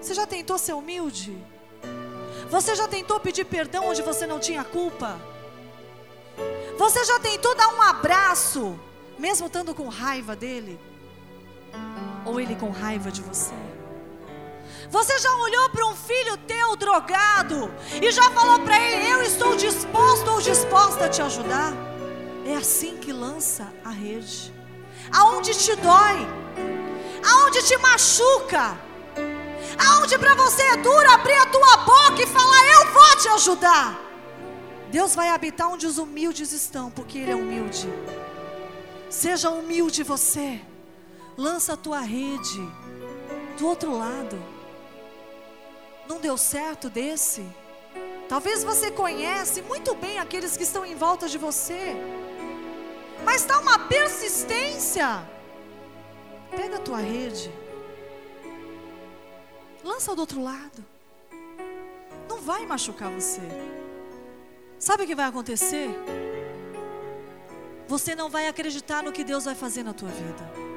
Você 0.00 0.14
já 0.14 0.26
tentou 0.26 0.58
ser 0.58 0.72
humilde? 0.72 1.38
Você 2.50 2.74
já 2.74 2.88
tentou 2.88 3.20
pedir 3.20 3.44
perdão 3.44 3.88
onde 3.88 4.02
você 4.02 4.26
não 4.26 4.40
tinha 4.40 4.64
culpa? 4.64 5.20
Você 6.76 7.04
já 7.04 7.20
tentou 7.20 7.54
dar 7.54 7.68
um 7.68 7.80
abraço, 7.80 8.78
mesmo 9.16 9.46
estando 9.46 9.72
com 9.72 9.86
raiva 9.88 10.34
dele? 10.34 10.78
Ou 12.26 12.40
ele 12.40 12.56
com 12.56 12.70
raiva 12.70 13.10
de 13.10 13.22
você? 13.22 13.54
Você 14.90 15.16
já 15.20 15.32
olhou 15.36 15.70
para 15.70 15.86
um 15.86 15.94
filho 15.94 16.36
teu 16.38 16.74
drogado 16.74 17.72
e 18.02 18.10
já 18.10 18.28
falou 18.30 18.58
para 18.58 18.80
ele: 18.80 19.08
Eu 19.08 19.22
estou 19.22 19.54
disposto 19.56 20.28
ou 20.32 20.40
disposta 20.40 21.04
a 21.04 21.08
te 21.08 21.22
ajudar? 21.22 21.72
É 22.44 22.56
assim 22.56 22.96
que 22.96 23.12
lança 23.12 23.72
a 23.84 23.90
rede. 23.90 24.52
Aonde 25.12 25.54
te 25.54 25.76
dói, 25.76 26.26
aonde 27.24 27.62
te 27.62 27.76
machuca, 27.78 28.76
aonde 29.88 30.18
para 30.18 30.34
você 30.34 30.62
é 30.62 30.76
duro 30.76 31.10
abrir 31.10 31.36
a 31.36 31.46
tua 31.46 31.76
boca 31.78 32.22
e 32.22 32.26
falar: 32.26 32.66
Eu 32.66 32.92
vou 32.92 33.16
te 33.16 33.28
ajudar. 33.28 34.00
Deus 34.90 35.14
vai 35.14 35.28
habitar 35.28 35.68
onde 35.68 35.86
os 35.86 35.98
humildes 35.98 36.52
estão, 36.52 36.90
porque 36.90 37.18
Ele 37.18 37.30
é 37.32 37.36
humilde. 37.36 37.88
Seja 39.08 39.50
humilde 39.50 40.02
você. 40.02 40.60
Lança 41.36 41.72
a 41.72 41.76
tua 41.76 42.00
rede 42.00 42.60
do 43.56 43.66
outro 43.66 43.96
lado 43.96 44.38
não 46.10 46.18
deu 46.18 46.36
certo 46.36 46.90
desse? 46.90 47.46
Talvez 48.28 48.64
você 48.64 48.90
conhece 48.90 49.62
muito 49.62 49.94
bem 49.94 50.18
aqueles 50.18 50.56
que 50.56 50.64
estão 50.64 50.84
em 50.84 50.96
volta 50.96 51.28
de 51.28 51.38
você. 51.38 51.94
Mas 53.24 53.42
está 53.42 53.60
uma 53.60 53.78
persistência. 53.78 55.24
Pega 56.50 56.76
a 56.76 56.80
tua 56.80 56.98
rede. 56.98 57.52
Lança 59.84 60.14
do 60.14 60.20
outro 60.20 60.42
lado. 60.42 60.84
Não 62.28 62.40
vai 62.40 62.66
machucar 62.66 63.10
você. 63.10 63.40
Sabe 64.78 65.04
o 65.04 65.06
que 65.06 65.14
vai 65.14 65.26
acontecer? 65.26 65.90
Você 67.88 68.14
não 68.14 68.28
vai 68.28 68.46
acreditar 68.46 69.02
no 69.02 69.12
que 69.12 69.24
Deus 69.24 69.44
vai 69.44 69.54
fazer 69.54 69.82
na 69.82 69.92
tua 69.92 70.08
vida. 70.08 70.70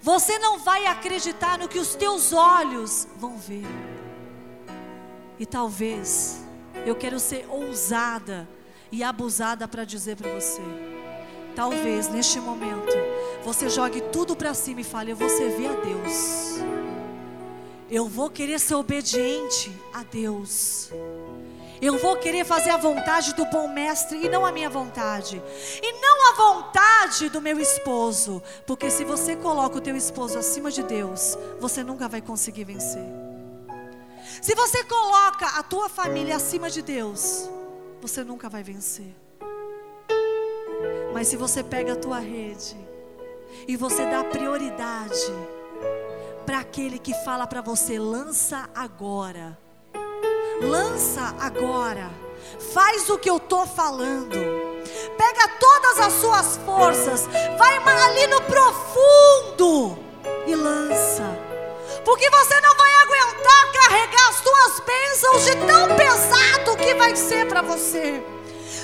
Você 0.00 0.38
não 0.38 0.58
vai 0.58 0.86
acreditar 0.86 1.58
no 1.58 1.66
que 1.66 1.78
os 1.78 1.94
teus 1.94 2.32
olhos 2.32 3.08
vão 3.16 3.38
ver. 3.38 3.66
E 5.38 5.46
talvez 5.46 6.44
eu 6.86 6.94
quero 6.94 7.18
ser 7.18 7.46
ousada 7.48 8.48
e 8.92 9.02
abusada 9.02 9.66
para 9.66 9.84
dizer 9.84 10.16
para 10.16 10.30
você. 10.30 10.62
Talvez 11.56 12.08
neste 12.08 12.38
momento 12.38 12.94
você 13.44 13.68
jogue 13.68 14.00
tudo 14.12 14.36
para 14.36 14.54
cima 14.54 14.82
e 14.82 14.84
fale: 14.84 15.10
Eu 15.10 15.16
vou 15.16 15.28
servir 15.28 15.68
a 15.68 15.74
Deus. 15.74 16.58
Eu 17.90 18.08
vou 18.08 18.30
querer 18.30 18.58
ser 18.58 18.74
obediente 18.74 19.70
a 19.92 20.02
Deus. 20.02 20.90
Eu 21.82 21.98
vou 21.98 22.16
querer 22.16 22.44
fazer 22.44 22.70
a 22.70 22.78
vontade 22.78 23.34
do 23.34 23.44
bom 23.46 23.68
mestre 23.68 24.24
e 24.24 24.28
não 24.28 24.46
a 24.46 24.52
minha 24.52 24.70
vontade. 24.70 25.42
E 25.82 25.92
não 26.00 26.30
a 26.30 26.34
vontade 26.34 27.28
do 27.28 27.42
meu 27.42 27.60
esposo. 27.60 28.42
Porque 28.66 28.90
se 28.90 29.04
você 29.04 29.36
coloca 29.36 29.76
o 29.76 29.80
teu 29.80 29.96
esposo 29.96 30.38
acima 30.38 30.70
de 30.70 30.82
Deus, 30.82 31.36
você 31.60 31.82
nunca 31.84 32.08
vai 32.08 32.22
conseguir 32.22 32.64
vencer. 32.64 33.04
Se 34.40 34.54
você 34.54 34.82
coloca 34.84 35.46
a 35.58 35.62
tua 35.62 35.88
família 35.88 36.36
acima 36.36 36.70
de 36.70 36.80
Deus, 36.80 37.50
você 38.00 38.24
nunca 38.24 38.48
vai 38.48 38.62
vencer. 38.62 39.14
Mas 41.12 41.28
se 41.28 41.36
você 41.36 41.62
pega 41.62 41.92
a 41.92 41.96
tua 41.96 42.18
rede 42.18 42.76
e 43.68 43.76
você 43.76 44.06
dá 44.06 44.24
prioridade 44.24 45.32
para 46.44 46.58
aquele 46.58 46.98
que 46.98 47.14
fala 47.24 47.46
para 47.46 47.60
você, 47.60 47.98
lança 47.98 48.68
agora. 48.74 49.58
Lança 50.60 51.34
agora, 51.40 52.10
faz 52.72 53.10
o 53.10 53.18
que 53.18 53.28
eu 53.28 53.38
estou 53.38 53.66
falando, 53.66 54.38
pega 55.18 55.48
todas 55.58 55.98
as 55.98 56.12
suas 56.14 56.56
forças, 56.58 57.26
vai 57.58 57.74
ali 58.04 58.26
no 58.28 58.40
profundo 58.42 59.98
e 60.46 60.54
lança, 60.54 61.24
porque 62.04 62.30
você 62.30 62.60
não 62.60 62.76
vai 62.76 62.94
aguentar 63.02 63.72
carregar 63.72 64.28
as 64.28 64.36
suas 64.36 64.80
bênçãos 64.80 65.44
de 65.44 65.56
tão 65.66 65.96
pesado 65.96 66.76
que 66.76 66.94
vai 66.94 67.16
ser 67.16 67.48
para 67.48 67.62
você. 67.62 68.22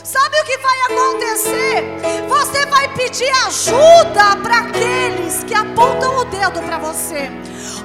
Sabe 0.03 0.41
o 0.41 0.45
que 0.45 0.57
vai 0.59 0.81
acontecer? 0.83 1.85
Você 2.27 2.67
vai 2.67 2.89
pedir 2.95 3.31
ajuda 3.47 4.37
para 4.43 4.59
aqueles 4.61 5.45
que 5.45 5.55
apontam 5.55 6.17
o 6.17 6.25
dedo 6.25 6.63
para 6.63 6.79
você. 6.79 7.31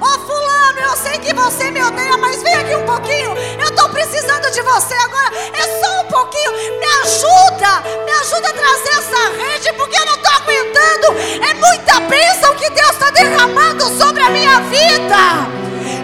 Ô 0.00 0.04
oh, 0.04 0.26
fulano, 0.26 0.80
eu 0.80 0.96
sei 0.96 1.18
que 1.18 1.34
você 1.34 1.70
me 1.70 1.82
odeia, 1.82 2.16
mas 2.16 2.42
vem 2.42 2.54
aqui 2.54 2.74
um 2.74 2.86
pouquinho. 2.86 3.34
Eu 3.60 3.68
estou 3.68 3.88
precisando 3.90 4.50
de 4.50 4.62
você 4.62 4.94
agora. 4.94 5.30
É 5.52 5.80
só 5.80 6.00
um 6.00 6.04
pouquinho. 6.06 6.52
Me 6.52 6.86
ajuda, 7.02 7.80
me 8.04 8.12
ajuda 8.12 8.48
a 8.48 8.52
trazer 8.52 8.90
essa 8.90 9.28
rede, 9.36 9.72
porque 9.74 9.98
eu 9.98 10.06
não 10.06 10.14
estou 10.14 10.32
aguentando. 10.32 11.06
É 11.44 11.54
muita 11.54 12.00
bênção 12.00 12.54
que 12.56 12.70
Deus 12.70 12.90
está 12.90 13.10
derramando 13.10 13.84
sobre 13.98 14.22
a 14.22 14.30
minha 14.30 14.60
vida. 14.60 15.46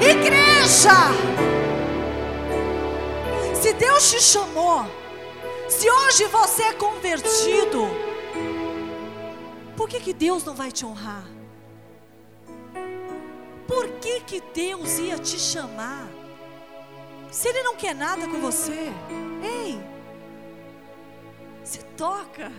Igreja, 0.01 1.11
se 3.61 3.73
Deus 3.73 4.11
te 4.11 4.21
chamou, 4.21 4.87
se 5.73 5.91
hoje 5.91 6.27
você 6.27 6.65
é 6.65 6.73
convertido, 6.75 7.87
por 9.75 9.89
que, 9.89 10.01
que 10.01 10.13
Deus 10.13 10.45
não 10.45 10.55
vai 10.55 10.71
te 10.71 10.85
honrar? 10.85 11.25
Por 13.67 13.89
que, 13.93 14.21
que 14.21 14.41
Deus 14.53 14.99
ia 14.99 15.19
te 15.19 15.39
chamar? 15.39 16.07
Se 17.31 17.49
Ele 17.49 17.63
não 17.63 17.75
quer 17.75 17.95
nada 17.95 18.29
com 18.29 18.39
você, 18.39 18.93
ei, 19.43 19.83
se 21.65 21.79
toca, 21.97 22.53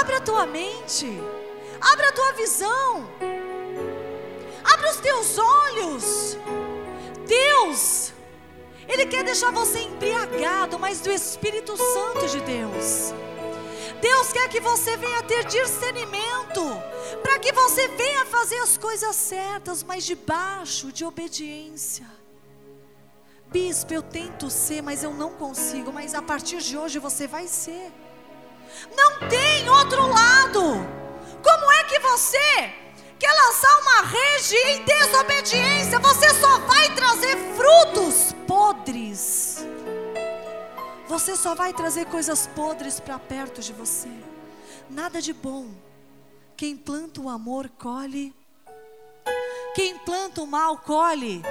abre 0.00 0.14
a 0.16 0.20
tua 0.20 0.46
mente, 0.46 1.06
abre 1.78 2.06
a 2.06 2.12
tua 2.12 2.32
visão, 2.32 3.06
abre 4.72 4.88
os 4.88 4.96
teus 4.96 5.38
olhos. 5.38 6.38
Deus 7.26 8.13
ele 8.88 9.06
quer 9.06 9.24
deixar 9.24 9.50
você 9.50 9.80
embriagado, 9.80 10.78
mas 10.78 11.00
do 11.00 11.10
Espírito 11.10 11.76
Santo 11.76 12.26
de 12.28 12.40
Deus. 12.40 13.12
Deus 14.00 14.32
quer 14.32 14.48
que 14.48 14.60
você 14.60 14.96
venha 14.96 15.22
ter 15.22 15.44
discernimento, 15.44 16.62
para 17.22 17.38
que 17.38 17.52
você 17.52 17.88
venha 17.88 18.26
fazer 18.26 18.58
as 18.58 18.76
coisas 18.76 19.16
certas, 19.16 19.82
mas 19.82 20.04
debaixo 20.04 20.92
de 20.92 21.04
obediência. 21.04 22.06
Bispo, 23.46 23.94
eu 23.94 24.02
tento 24.02 24.50
ser, 24.50 24.82
mas 24.82 25.02
eu 25.02 25.14
não 25.14 25.30
consigo, 25.30 25.92
mas 25.92 26.14
a 26.14 26.20
partir 26.20 26.58
de 26.58 26.76
hoje 26.76 26.98
você 26.98 27.26
vai 27.26 27.46
ser. 27.46 27.92
Não 28.96 29.28
tem 29.28 29.68
outro 29.68 30.06
lado. 30.08 30.60
Como 31.42 31.70
é 31.72 31.84
que 31.84 32.00
você 32.00 32.83
quer 33.18 33.32
lançar 33.32 33.80
uma 33.80 34.02
rede 34.02 34.56
em 34.56 34.84
desobediência, 34.84 35.98
você 35.98 36.30
só 36.34 36.58
vai 36.60 36.94
trazer 36.94 37.36
frutos 37.54 38.32
podres. 38.46 39.64
Você 41.08 41.36
só 41.36 41.54
vai 41.54 41.72
trazer 41.72 42.06
coisas 42.06 42.46
podres 42.48 42.98
para 42.98 43.18
perto 43.18 43.60
de 43.60 43.72
você. 43.72 44.08
Nada 44.90 45.20
de 45.20 45.32
bom. 45.32 45.68
Quem 46.56 46.76
planta 46.76 47.20
o 47.20 47.28
amor 47.28 47.68
colhe. 47.78 48.34
Quem 49.74 49.98
planta 49.98 50.40
o 50.40 50.46
mal 50.46 50.78
colhe. 50.78 51.42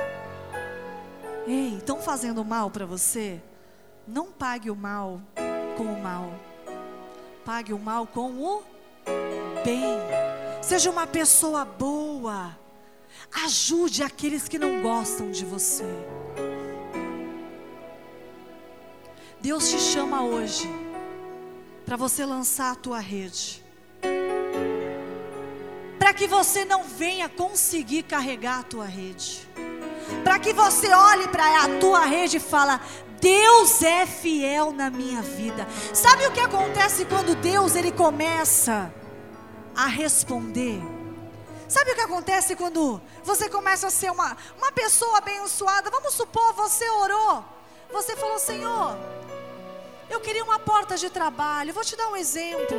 Ei, 1.46 1.78
estão 1.78 2.02
fazendo 2.02 2.44
mal 2.44 2.72
para 2.72 2.86
você? 2.86 3.42
Não 4.08 4.32
pague 4.32 4.70
o 4.70 4.76
mal 4.76 5.22
com 5.78 5.84
o 5.84 6.02
mal. 6.02 6.34
Pague 7.46 7.74
o 7.74 7.80
mal 7.80 8.08
com 8.08 8.32
o 8.32 8.64
bem. 9.64 10.33
Seja 10.64 10.90
uma 10.90 11.06
pessoa 11.06 11.66
boa. 11.66 12.58
Ajude 13.44 14.02
aqueles 14.02 14.48
que 14.48 14.58
não 14.58 14.82
gostam 14.82 15.30
de 15.30 15.44
você. 15.44 15.86
Deus 19.42 19.70
te 19.70 19.78
chama 19.78 20.24
hoje 20.24 20.70
para 21.86 21.98
você 21.98 22.26
lançar 22.26 22.72
a 22.72 22.76
tua 22.76 23.00
rede. 23.00 23.62
Para 26.00 26.14
que 26.14 26.28
você 26.28 26.64
não 26.64 26.86
venha 26.86 27.28
conseguir 27.28 28.04
carregar 28.04 28.60
a 28.60 28.64
tua 28.64 28.86
rede. 28.86 29.46
para 30.24 30.40
que 30.40 30.54
você 30.54 30.94
olhe 30.94 31.28
para 31.28 31.64
a 31.66 31.80
tua 31.80 32.06
rede 32.06 32.38
e 32.38 32.40
fala: 32.40 32.80
Deus 33.20 33.82
é 33.82 34.06
fiel 34.06 34.72
na 34.72 34.90
minha 34.90 35.22
vida. 35.22 35.68
Sabe 35.94 36.26
o 36.26 36.32
que 36.32 36.40
acontece 36.40 37.04
quando 37.04 37.36
Deus 37.36 37.76
ele 37.76 37.92
começa 37.92 38.94
a 39.76 39.88
responder? 39.88 40.82
Sabe 41.68 41.92
o 41.92 41.96
que 41.96 42.02
acontece 42.02 42.56
quando 42.56 43.02
você 43.24 43.50
começa 43.50 43.88
a 43.88 43.92
ser 43.92 44.12
uma, 44.12 44.38
uma 44.58 44.72
pessoa 44.72 45.18
abençoada? 45.18 45.90
Vamos 45.90 46.14
supor, 46.14 46.54
você 46.54 46.88
orou, 46.90 47.44
você 47.92 48.16
falou, 48.16 48.38
Senhor, 48.38 48.96
eu 50.10 50.20
queria 50.20 50.44
uma 50.44 50.60
porta 50.60 50.96
de 50.96 51.10
trabalho. 51.10 51.74
Vou 51.74 51.84
te 51.84 51.96
dar 51.96 52.10
um 52.10 52.16
exemplo. 52.16 52.78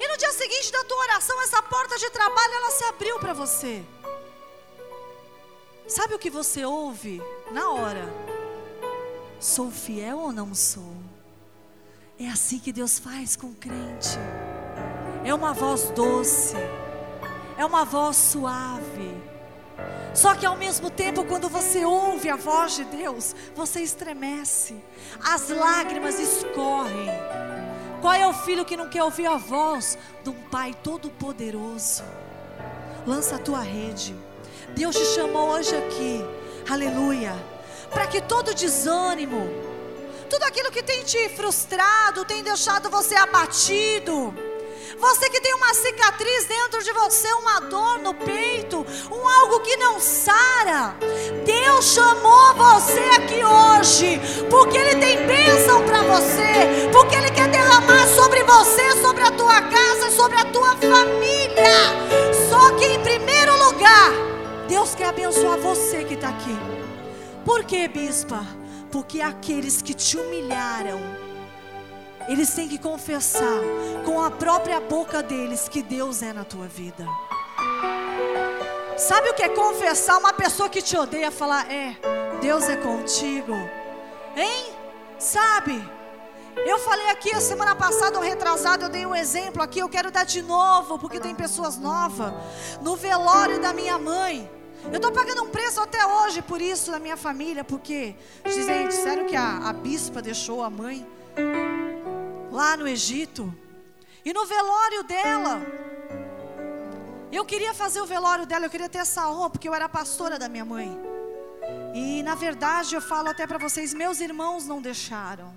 E 0.00 0.08
no 0.08 0.16
dia 0.16 0.32
seguinte 0.32 0.72
da 0.72 0.82
tua 0.84 0.98
oração, 0.98 1.40
essa 1.42 1.62
porta 1.62 1.96
de 1.96 2.10
trabalho 2.10 2.54
ela 2.54 2.70
se 2.70 2.84
abriu 2.84 3.18
para 3.20 3.32
você. 3.32 3.84
Sabe 5.86 6.14
o 6.14 6.18
que 6.18 6.30
você 6.30 6.64
ouve 6.64 7.22
na 7.50 7.70
hora? 7.70 8.12
Sou 9.38 9.70
fiel 9.70 10.18
ou 10.18 10.32
não 10.32 10.54
sou? 10.54 10.96
É 12.18 12.28
assim 12.28 12.58
que 12.58 12.72
Deus 12.72 12.98
faz 12.98 13.36
com 13.36 13.48
o 13.48 13.54
crente. 13.54 14.18
É 15.24 15.32
uma 15.32 15.52
voz 15.52 15.90
doce, 15.90 16.56
é 17.56 17.64
uma 17.64 17.84
voz 17.84 18.16
suave. 18.16 19.22
Só 20.14 20.34
que 20.34 20.44
ao 20.44 20.56
mesmo 20.56 20.90
tempo, 20.90 21.24
quando 21.24 21.48
você 21.48 21.84
ouve 21.84 22.28
a 22.28 22.36
voz 22.36 22.74
de 22.74 22.84
Deus, 22.84 23.34
você 23.54 23.80
estremece, 23.80 24.76
as 25.24 25.48
lágrimas 25.48 26.18
escorrem. 26.18 27.08
Qual 28.00 28.12
é 28.12 28.26
o 28.26 28.34
filho 28.34 28.64
que 28.64 28.76
não 28.76 28.88
quer 28.88 29.04
ouvir 29.04 29.26
a 29.26 29.36
voz 29.36 29.96
de 30.24 30.30
um 30.30 30.34
Pai 30.50 30.74
todo-poderoso? 30.82 32.02
Lança 33.06 33.36
a 33.36 33.38
tua 33.38 33.60
rede. 33.60 34.14
Deus 34.74 34.96
te 34.96 35.04
chamou 35.14 35.50
hoje 35.50 35.74
aqui, 35.76 36.20
aleluia, 36.68 37.32
para 37.90 38.06
que 38.06 38.20
todo 38.20 38.54
desânimo, 38.54 39.48
tudo 40.28 40.42
aquilo 40.44 40.70
que 40.70 40.82
tem 40.82 41.04
te 41.04 41.28
frustrado, 41.30 42.24
tem 42.24 42.42
deixado 42.42 42.90
você 42.90 43.14
abatido, 43.14 44.34
você 44.98 45.30
que 45.30 45.40
tem 45.40 45.54
uma 45.54 45.74
cicatriz 45.74 46.44
dentro 46.44 46.82
de 46.82 46.92
você, 46.92 47.32
uma 47.34 47.60
dor 47.60 47.98
no 47.98 48.14
peito, 48.14 48.86
um 49.10 49.28
algo 49.28 49.60
que 49.60 49.76
não 49.76 50.00
sara. 50.00 50.96
Deus 51.44 51.92
chamou 51.92 52.54
você 52.54 53.00
aqui 53.16 53.42
hoje, 53.44 54.20
porque 54.48 54.76
Ele 54.78 54.96
tem 54.96 55.26
bênção 55.26 55.84
para 55.84 56.02
você, 56.02 56.90
porque 56.92 57.16
Ele 57.16 57.30
quer 57.30 57.48
derramar 57.48 58.06
sobre 58.08 58.42
você, 58.44 58.92
sobre 59.00 59.22
a 59.22 59.30
tua 59.30 59.60
casa, 59.62 60.10
sobre 60.10 60.38
a 60.38 60.44
tua 60.46 60.76
família. 60.76 61.72
Só 62.48 62.70
que 62.76 62.86
em 62.86 63.00
primeiro 63.00 63.56
lugar, 63.64 64.10
Deus 64.68 64.94
quer 64.94 65.06
abençoar 65.06 65.58
você 65.58 66.04
que 66.04 66.14
está 66.14 66.28
aqui. 66.28 66.56
Por 67.44 67.64
quê, 67.64 67.88
bispa? 67.88 68.46
Porque 68.90 69.20
aqueles 69.20 69.80
que 69.80 69.94
te 69.94 70.16
humilharam, 70.16 71.00
eles 72.28 72.50
têm 72.54 72.68
que 72.68 72.78
confessar 72.78 73.60
com 74.04 74.22
a 74.22 74.30
própria 74.30 74.80
boca 74.80 75.22
deles 75.22 75.68
que 75.68 75.82
Deus 75.82 76.22
é 76.22 76.32
na 76.32 76.44
tua 76.44 76.66
vida. 76.66 77.06
Sabe 78.96 79.30
o 79.30 79.34
que 79.34 79.42
é 79.42 79.48
confessar 79.48 80.18
uma 80.18 80.32
pessoa 80.32 80.68
que 80.68 80.80
te 80.80 80.96
odeia 80.96 81.30
falar, 81.30 81.70
é, 81.70 81.96
Deus 82.40 82.68
é 82.68 82.76
contigo? 82.76 83.54
Hein? 84.36 84.72
Sabe? 85.18 85.82
Eu 86.54 86.78
falei 86.78 87.08
aqui 87.10 87.34
a 87.34 87.40
semana 87.40 87.74
passada 87.74 88.18
ou 88.18 88.24
eu 88.24 88.88
dei 88.88 89.06
um 89.06 89.14
exemplo 89.14 89.62
aqui, 89.62 89.80
eu 89.80 89.88
quero 89.88 90.10
dar 90.10 90.24
de 90.24 90.42
novo, 90.42 90.98
porque 90.98 91.18
tem 91.18 91.34
pessoas 91.34 91.78
novas. 91.78 92.32
No 92.80 92.94
velório 92.94 93.60
da 93.60 93.72
minha 93.72 93.98
mãe, 93.98 94.48
eu 94.84 94.96
estou 94.96 95.10
pagando 95.10 95.42
um 95.42 95.48
preço 95.48 95.80
até 95.80 96.04
hoje 96.06 96.42
por 96.42 96.60
isso 96.60 96.90
na 96.90 96.98
minha 96.98 97.16
família, 97.16 97.64
porque 97.64 98.14
dizem, 98.44 98.86
disseram 98.86 99.26
que 99.26 99.34
a, 99.34 99.68
a 99.68 99.72
bispa 99.72 100.20
deixou 100.20 100.62
a 100.62 100.70
mãe 100.70 101.06
lá 102.52 102.76
no 102.76 102.86
Egito. 102.86 103.52
E 104.24 104.32
no 104.32 104.46
velório 104.46 105.02
dela, 105.02 105.60
eu 107.32 107.44
queria 107.44 107.74
fazer 107.74 108.00
o 108.00 108.06
velório 108.06 108.46
dela, 108.46 108.66
eu 108.66 108.70
queria 108.70 108.88
ter 108.88 108.98
essa 108.98 109.28
honra, 109.28 109.50
porque 109.50 109.68
eu 109.68 109.74
era 109.74 109.88
pastora 109.88 110.38
da 110.38 110.48
minha 110.48 110.64
mãe. 110.64 110.96
E 111.94 112.22
na 112.22 112.34
verdade 112.34 112.94
eu 112.94 113.00
falo 113.00 113.28
até 113.28 113.46
para 113.46 113.58
vocês, 113.58 113.92
meus 113.94 114.20
irmãos 114.20 114.66
não 114.66 114.80
deixaram. 114.80 115.52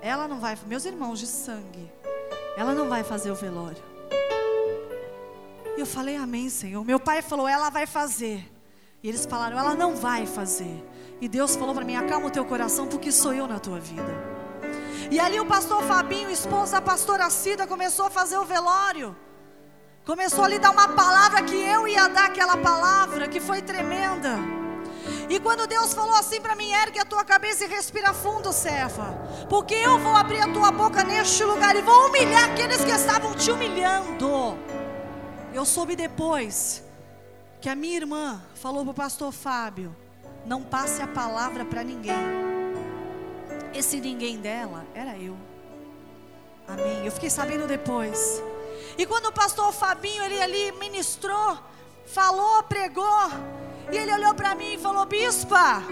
Ela 0.00 0.28
não 0.28 0.38
vai, 0.38 0.56
meus 0.66 0.84
irmãos 0.84 1.18
de 1.18 1.26
sangue, 1.26 1.90
ela 2.56 2.74
não 2.74 2.88
vai 2.88 3.02
fazer 3.02 3.30
o 3.30 3.34
velório. 3.34 3.82
E 5.76 5.80
eu 5.80 5.86
falei, 5.86 6.14
Amém, 6.14 6.48
Senhor. 6.48 6.84
Meu 6.84 7.00
pai 7.00 7.20
falou, 7.22 7.48
ela 7.48 7.68
vai 7.70 7.86
fazer. 7.86 8.48
E 9.02 9.08
eles 9.08 9.26
falaram, 9.26 9.58
ela 9.58 9.74
não 9.74 9.96
vai 9.96 10.24
fazer. 10.26 10.84
E 11.20 11.28
Deus 11.28 11.56
falou 11.56 11.74
para 11.74 11.84
mim, 11.84 11.96
acalma 11.96 12.26
o 12.26 12.30
teu 12.30 12.44
coração, 12.44 12.86
porque 12.86 13.10
sou 13.10 13.32
eu 13.32 13.46
na 13.46 13.58
tua 13.58 13.80
vida. 13.80 14.33
E 15.10 15.20
ali 15.20 15.40
o 15.40 15.46
pastor 15.46 15.82
Fabinho, 15.82 16.30
esposa 16.30 16.72
da 16.72 16.80
pastora 16.80 17.28
Cida, 17.30 17.66
começou 17.66 18.06
a 18.06 18.10
fazer 18.10 18.38
o 18.38 18.44
velório. 18.44 19.16
Começou 20.04 20.44
ali 20.44 20.56
a 20.56 20.58
dar 20.58 20.70
uma 20.70 20.88
palavra 20.88 21.42
que 21.42 21.56
eu 21.56 21.88
ia 21.88 22.08
dar 22.08 22.26
aquela 22.26 22.56
palavra, 22.56 23.26
que 23.26 23.40
foi 23.40 23.62
tremenda. 23.62 24.38
E 25.28 25.40
quando 25.40 25.66
Deus 25.66 25.94
falou 25.94 26.14
assim 26.14 26.40
para 26.40 26.54
mim, 26.54 26.70
ergue 26.70 26.98
a 26.98 27.04
tua 27.04 27.24
cabeça 27.24 27.64
e 27.64 27.68
respira 27.68 28.12
fundo, 28.12 28.52
serva. 28.52 29.06
Porque 29.48 29.74
eu 29.74 29.98
vou 29.98 30.14
abrir 30.14 30.40
a 30.40 30.52
tua 30.52 30.70
boca 30.70 31.02
neste 31.02 31.42
lugar 31.44 31.74
e 31.74 31.82
vou 31.82 32.08
humilhar 32.08 32.50
aqueles 32.50 32.84
que 32.84 32.90
estavam 32.90 33.34
te 33.34 33.50
humilhando. 33.50 34.58
Eu 35.52 35.64
soube 35.64 35.96
depois 35.96 36.82
que 37.60 37.68
a 37.68 37.74
minha 37.74 37.96
irmã 37.96 38.42
falou 38.54 38.82
para 38.82 38.90
o 38.90 38.94
pastor 38.94 39.32
Fábio: 39.32 39.96
não 40.44 40.62
passe 40.62 41.00
a 41.00 41.06
palavra 41.06 41.64
para 41.64 41.82
ninguém. 41.82 42.43
Esse 43.74 44.00
ninguém 44.00 44.38
dela 44.38 44.86
era 44.94 45.18
eu. 45.18 45.36
Amém. 46.66 47.04
Eu 47.04 47.12
fiquei 47.12 47.28
sabendo 47.28 47.66
depois. 47.66 48.42
E 48.96 49.04
quando 49.04 49.26
o 49.26 49.32
pastor 49.32 49.72
Fabinho 49.72 50.22
ele 50.22 50.40
ali 50.40 50.72
ministrou, 50.72 51.58
falou, 52.06 52.62
pregou, 52.62 53.28
e 53.92 53.96
ele 53.96 54.12
olhou 54.12 54.34
para 54.34 54.54
mim 54.54 54.74
e 54.74 54.78
falou: 54.78 55.04
"Bispa, 55.04 55.82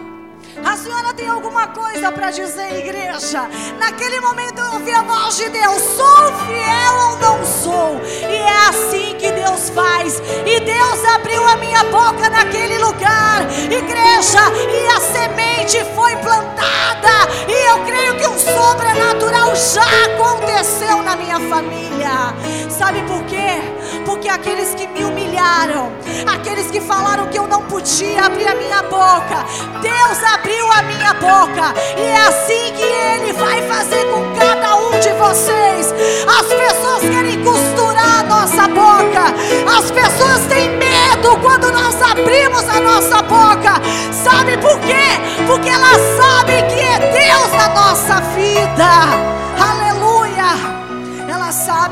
a 0.65 0.77
senhora 0.77 1.15
tem 1.15 1.29
alguma 1.29 1.69
coisa 1.69 2.13
para 2.13 2.31
dizer, 2.31 2.79
igreja? 2.79 3.49
Naquele 3.79 4.21
momento 4.21 4.59
eu 4.59 4.73
ouvi 4.75 4.93
a 4.93 5.03
voz 5.03 5.37
de 5.37 5.49
Deus: 5.49 5.83
sou 5.83 6.33
fiel 6.47 6.95
ou 7.09 7.17
não 7.19 7.45
sou? 7.45 8.01
E 8.29 8.37
é 8.37 8.69
assim 8.69 9.17
que 9.19 9.33
Deus 9.33 9.71
faz. 9.71 10.21
E 10.47 10.61
Deus 10.61 11.05
abriu 11.15 11.47
a 11.47 11.57
minha 11.57 11.85
boca 11.85 12.29
naquele 12.29 12.79
lugar, 12.79 13.47
igreja, 13.65 14.41
e 14.71 14.87
a 14.89 15.01
semente 15.01 15.85
foi 15.95 16.15
plantada. 16.17 17.31
E 17.49 17.71
eu 17.71 17.85
creio 17.85 18.17
que 18.19 18.27
um 18.27 18.39
sobrenatural 18.39 19.55
já 19.57 19.85
aconteceu 20.05 21.03
na 21.03 21.17
minha 21.17 21.41
família. 21.49 22.35
Sabe 22.71 23.03
por 23.03 23.23
quê? 23.25 23.82
Porque 24.05 24.29
aqueles 24.29 24.75
que 24.75 24.87
me 24.89 25.05
humilharam, 25.05 25.93
aqueles 26.33 26.71
que 26.71 26.81
falaram 26.81 27.27
que 27.29 27.39
eu 27.39 27.47
não 27.47 27.63
podia 27.63 28.25
abrir 28.25 28.47
a 28.47 28.55
minha 28.55 28.83
boca, 28.83 29.45
Deus 29.81 30.23
abriu 30.35 30.71
a 30.73 30.83
minha 30.83 31.15
boca, 31.15 31.75
e 31.97 32.03
é 32.03 32.17
assim 32.27 32.73
que 32.77 32.83
Ele 32.83 33.33
vai 33.33 33.63
fazer 33.63 34.05
com 34.07 34.23
cada 34.39 34.77
um 34.77 34.91
de 35.01 35.11
vocês. 35.15 35.95
As 36.27 36.47
pessoas 36.47 37.01
querem 37.03 37.43
costurar 37.43 38.21
a 38.21 38.23
nossa 38.23 38.69
boca, 38.69 39.35
as 39.79 39.91
pessoas 39.91 40.47
têm 40.49 40.71
medo 40.77 41.37
quando 41.41 41.73
nós 41.73 42.01
abrimos 42.03 42.69
a 42.69 42.81
nossa 42.81 43.23
boca. 43.23 43.81
Sabe 44.13 44.57
por 44.59 44.79
quê? 44.81 45.21
Porque 45.47 45.69
elas 45.69 46.01
sabem 46.17 46.67
que 46.69 46.81
é 46.81 46.99
Deus 46.99 47.53
na 47.53 47.69
nossa 47.69 48.21
vida. 48.35 49.02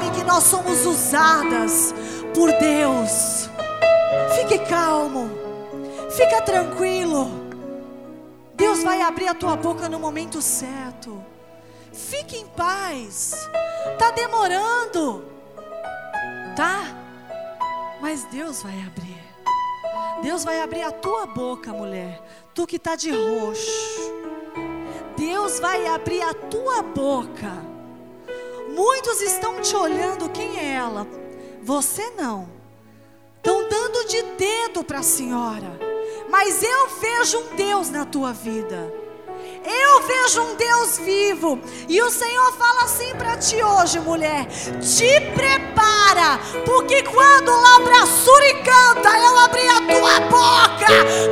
Que 0.09 0.25
nós 0.25 0.45
somos 0.45 0.85
usadas 0.87 1.95
por 2.35 2.51
Deus. 2.53 3.49
Fique 4.37 4.59
calmo, 4.67 5.31
fica 6.11 6.43
tranquilo. 6.43 7.31
Deus 8.55 8.83
vai 8.83 9.01
abrir 9.01 9.29
a 9.29 9.35
tua 9.35 9.57
boca 9.57 9.89
no 9.89 9.99
momento 9.99 10.43
certo. 10.43 11.25
Fique 11.93 12.37
em 12.37 12.47
paz. 12.47 13.49
Tá 13.99 14.11
demorando, 14.11 15.25
tá? 16.55 16.83
Mas 18.01 18.25
Deus 18.25 18.63
vai 18.63 18.79
abrir. 18.83 19.23
Deus 20.23 20.45
vai 20.45 20.61
abrir 20.61 20.83
a 20.83 20.91
tua 20.91 21.27
boca, 21.27 21.73
mulher. 21.73 22.23
Tu 22.55 22.67
que 22.67 22.79
tá 22.79 22.95
de 22.95 23.11
roxo. 23.11 24.13
Deus 25.17 25.59
vai 25.61 25.87
abrir 25.87 26.23
a 26.23 26.35
tua 26.35 26.83
boca. 26.83 27.70
Muitos 28.75 29.21
estão 29.21 29.61
te 29.61 29.75
olhando, 29.77 30.31
quem 30.31 30.59
é 30.59 30.75
ela? 30.75 31.07
Você 31.63 32.11
não. 32.11 32.49
Estão 33.37 33.69
dando 33.69 34.07
de 34.07 34.23
dedo 34.23 34.85
para 34.85 35.01
a 35.01 35.03
senhora. 35.03 35.79
Mas 36.29 36.63
eu 36.63 36.89
vejo 37.01 37.39
um 37.39 37.57
Deus 37.57 37.91
na 37.91 38.05
tua 38.05 38.33
vida. 38.33 38.93
Eu 39.65 40.03
vejo 40.03 40.43
um 40.43 40.55
Deus 40.57 40.99
vivo. 40.99 41.59
E 41.89 42.01
o 42.01 42.11
Senhor 42.11 42.53
fala 42.55 42.85
assim 42.85 43.15
para 43.17 43.37
ti 43.37 43.63
hoje, 43.63 44.01
mulher: 44.01 44.47
te 44.47 45.21
prepara, 45.35 46.39
porque 46.65 47.03
quando 47.03 47.51
o 47.51 47.61
labraçuri 47.61 48.55
canta, 48.63 49.19
eu 49.19 49.39
abri 49.39 49.69
a 49.69 49.81
tua 49.83 50.21
boca, 50.21 50.87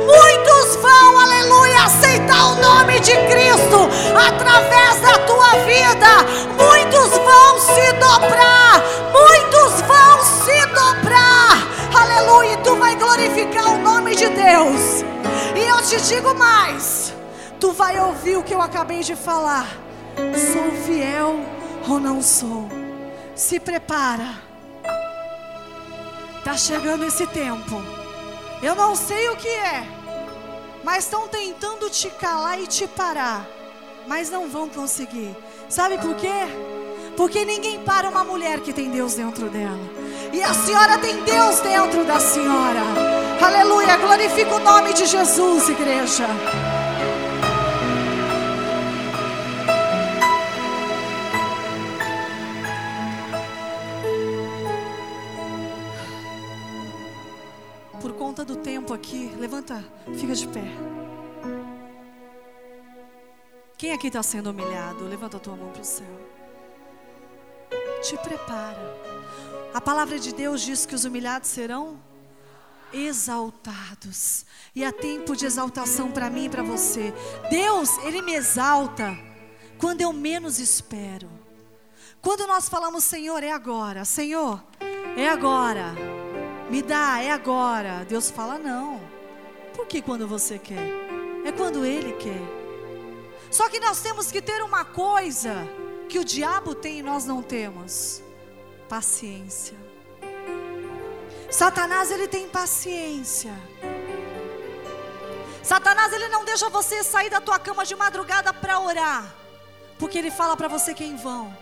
muitos 0.05 0.75
vão, 0.75 1.19
aleluia, 1.19 1.83
aceitar 1.83 2.51
o 2.51 2.55
nome 2.61 2.99
de 2.99 3.11
Cristo 3.11 3.89
através 4.15 4.99
da 5.01 5.17
tua 5.25 5.49
vida, 5.65 6.23
muitos 6.57 7.17
vão 7.17 7.59
se 7.59 7.93
dobrar, 7.93 8.83
muitos 9.11 9.81
vão 9.81 10.23
se 10.23 10.65
dobrar, 10.67 11.67
aleluia, 11.99 12.53
e 12.53 12.57
tu 12.57 12.75
vai 12.75 12.95
glorificar 12.95 13.73
o 13.73 13.77
nome 13.79 14.15
de 14.15 14.27
Deus, 14.29 15.03
e 15.55 15.67
eu 15.67 15.81
te 15.81 15.99
digo 16.01 16.35
mais, 16.35 17.13
tu 17.59 17.73
vai 17.73 17.99
ouvir 17.99 18.37
o 18.37 18.43
que 18.43 18.53
eu 18.53 18.61
acabei 18.61 19.01
de 19.01 19.15
falar, 19.15 19.67
sou 20.15 20.71
fiel 20.85 21.39
ou 21.87 21.99
não 21.99 22.21
sou. 22.21 22.69
Se 23.35 23.59
prepara. 23.59 24.49
Está 26.37 26.55
chegando 26.55 27.05
esse 27.05 27.27
tempo. 27.27 27.81
Eu 28.61 28.75
não 28.75 28.95
sei 28.95 29.29
o 29.29 29.35
que 29.35 29.47
é, 29.47 29.85
mas 30.83 31.03
estão 31.03 31.27
tentando 31.27 31.89
te 31.89 32.09
calar 32.09 32.59
e 32.59 32.67
te 32.67 32.87
parar, 32.87 33.45
mas 34.07 34.29
não 34.29 34.49
vão 34.49 34.67
conseguir. 34.67 35.35
Sabe 35.69 35.97
por 35.97 36.15
quê? 36.15 36.27
Porque 37.15 37.45
ninguém 37.45 37.79
para 37.83 38.09
uma 38.09 38.23
mulher 38.23 38.59
que 38.61 38.73
tem 38.73 38.89
Deus 38.89 39.13
dentro 39.13 39.49
dela. 39.49 39.79
E 40.31 40.41
a 40.41 40.53
senhora 40.53 40.97
tem 40.97 41.21
Deus 41.23 41.59
dentro 41.59 42.03
da 42.05 42.19
senhora. 42.19 42.81
Aleluia. 43.41 43.97
Glorifica 43.97 44.55
o 44.55 44.59
nome 44.59 44.93
de 44.93 45.05
Jesus, 45.05 45.69
igreja. 45.69 46.27
Levanta, 59.69 59.85
fica 60.17 60.33
de 60.33 60.47
pé. 60.47 60.63
Quem 63.77 63.93
aqui 63.93 64.07
está 64.07 64.21
sendo 64.23 64.49
humilhado? 64.49 65.05
Levanta 65.05 65.37
a 65.37 65.39
tua 65.39 65.55
mão 65.55 65.71
para 65.71 65.81
o 65.81 65.85
céu. 65.85 66.07
Te 68.01 68.17
prepara. 68.17 68.97
A 69.73 69.79
palavra 69.79 70.19
de 70.19 70.33
Deus 70.33 70.61
diz 70.61 70.85
que 70.85 70.95
os 70.95 71.05
humilhados 71.05 71.49
serão 71.49 72.01
exaltados. 72.91 74.45
E 74.75 74.83
há 74.83 74.91
tempo 74.91 75.35
de 75.35 75.45
exaltação 75.45 76.11
para 76.11 76.29
mim 76.29 76.45
e 76.45 76.49
para 76.49 76.63
você. 76.63 77.13
Deus, 77.49 77.97
Ele 77.99 78.21
me 78.21 78.33
exalta 78.33 79.17
quando 79.77 80.01
eu 80.01 80.11
menos 80.11 80.59
espero. 80.59 81.29
Quando 82.21 82.47
nós 82.47 82.67
falamos, 82.67 83.03
Senhor, 83.03 83.43
é 83.43 83.51
agora. 83.51 84.03
Senhor, 84.03 84.61
é 85.15 85.29
agora. 85.29 85.93
Me 86.69 86.81
dá, 86.81 87.21
é 87.21 87.31
agora. 87.31 88.05
Deus 88.09 88.29
fala: 88.29 88.57
não. 88.57 89.18
Por 89.79 89.87
que 89.87 90.01
quando 90.01 90.27
você 90.27 90.59
quer? 90.59 90.89
É 91.45 91.53
quando 91.53 91.85
Ele 91.85 92.11
quer. 92.11 92.41
Só 93.49 93.69
que 93.69 93.79
nós 93.79 94.01
temos 94.01 94.29
que 94.29 94.41
ter 94.41 94.61
uma 94.61 94.83
coisa 94.83 95.65
que 96.09 96.19
o 96.19 96.25
diabo 96.25 96.75
tem 96.75 96.99
e 96.99 97.01
nós 97.01 97.23
não 97.23 97.41
temos: 97.41 98.21
paciência. 98.89 99.77
Satanás 101.49 102.11
ele 102.11 102.27
tem 102.27 102.49
paciência. 102.49 103.53
Satanás 105.63 106.11
ele 106.11 106.27
não 106.27 106.43
deixa 106.43 106.67
você 106.67 107.01
sair 107.01 107.29
da 107.29 107.39
tua 107.39 107.57
cama 107.57 107.85
de 107.85 107.95
madrugada 107.95 108.53
para 108.53 108.81
orar, 108.81 109.33
porque 109.97 110.17
ele 110.17 110.29
fala 110.29 110.57
para 110.57 110.67
você 110.67 110.93
que 110.93 111.05
é 111.05 111.07
em 111.07 111.15
vão. 111.15 111.57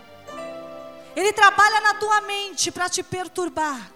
Ele 1.14 1.32
trabalha 1.32 1.80
na 1.82 1.94
tua 1.94 2.20
mente 2.22 2.72
para 2.72 2.88
te 2.88 3.00
perturbar 3.00 3.92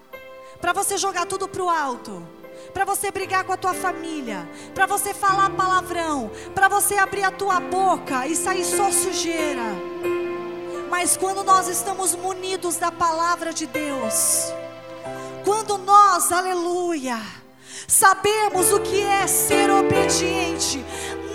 para 0.61 0.71
você 0.71 0.97
jogar 0.97 1.25
tudo 1.25 1.45
pro 1.45 1.69
alto, 1.69 2.25
para 2.73 2.85
você 2.85 3.11
brigar 3.11 3.43
com 3.43 3.53
a 3.53 3.57
tua 3.57 3.73
família, 3.73 4.49
para 4.73 4.85
você 4.85 5.13
falar 5.13 5.51
palavrão, 5.51 6.31
para 6.55 6.67
você 6.67 6.95
abrir 6.95 7.23
a 7.23 7.31
tua 7.31 7.59
boca 7.59 8.25
e 8.27 8.35
sair 8.35 8.65
só 8.65 8.91
sujeira. 8.91 9.63
Mas 10.89 11.15
quando 11.15 11.43
nós 11.43 11.67
estamos 11.67 12.15
munidos 12.15 12.77
da 12.77 12.91
palavra 12.91 13.53
de 13.53 13.67
Deus, 13.67 14.51
quando 15.45 15.77
nós, 15.77 16.31
aleluia, 16.31 17.19
sabemos 17.87 18.71
o 18.71 18.79
que 18.79 19.01
é 19.01 19.27
ser 19.27 19.69
obediente, 19.69 20.83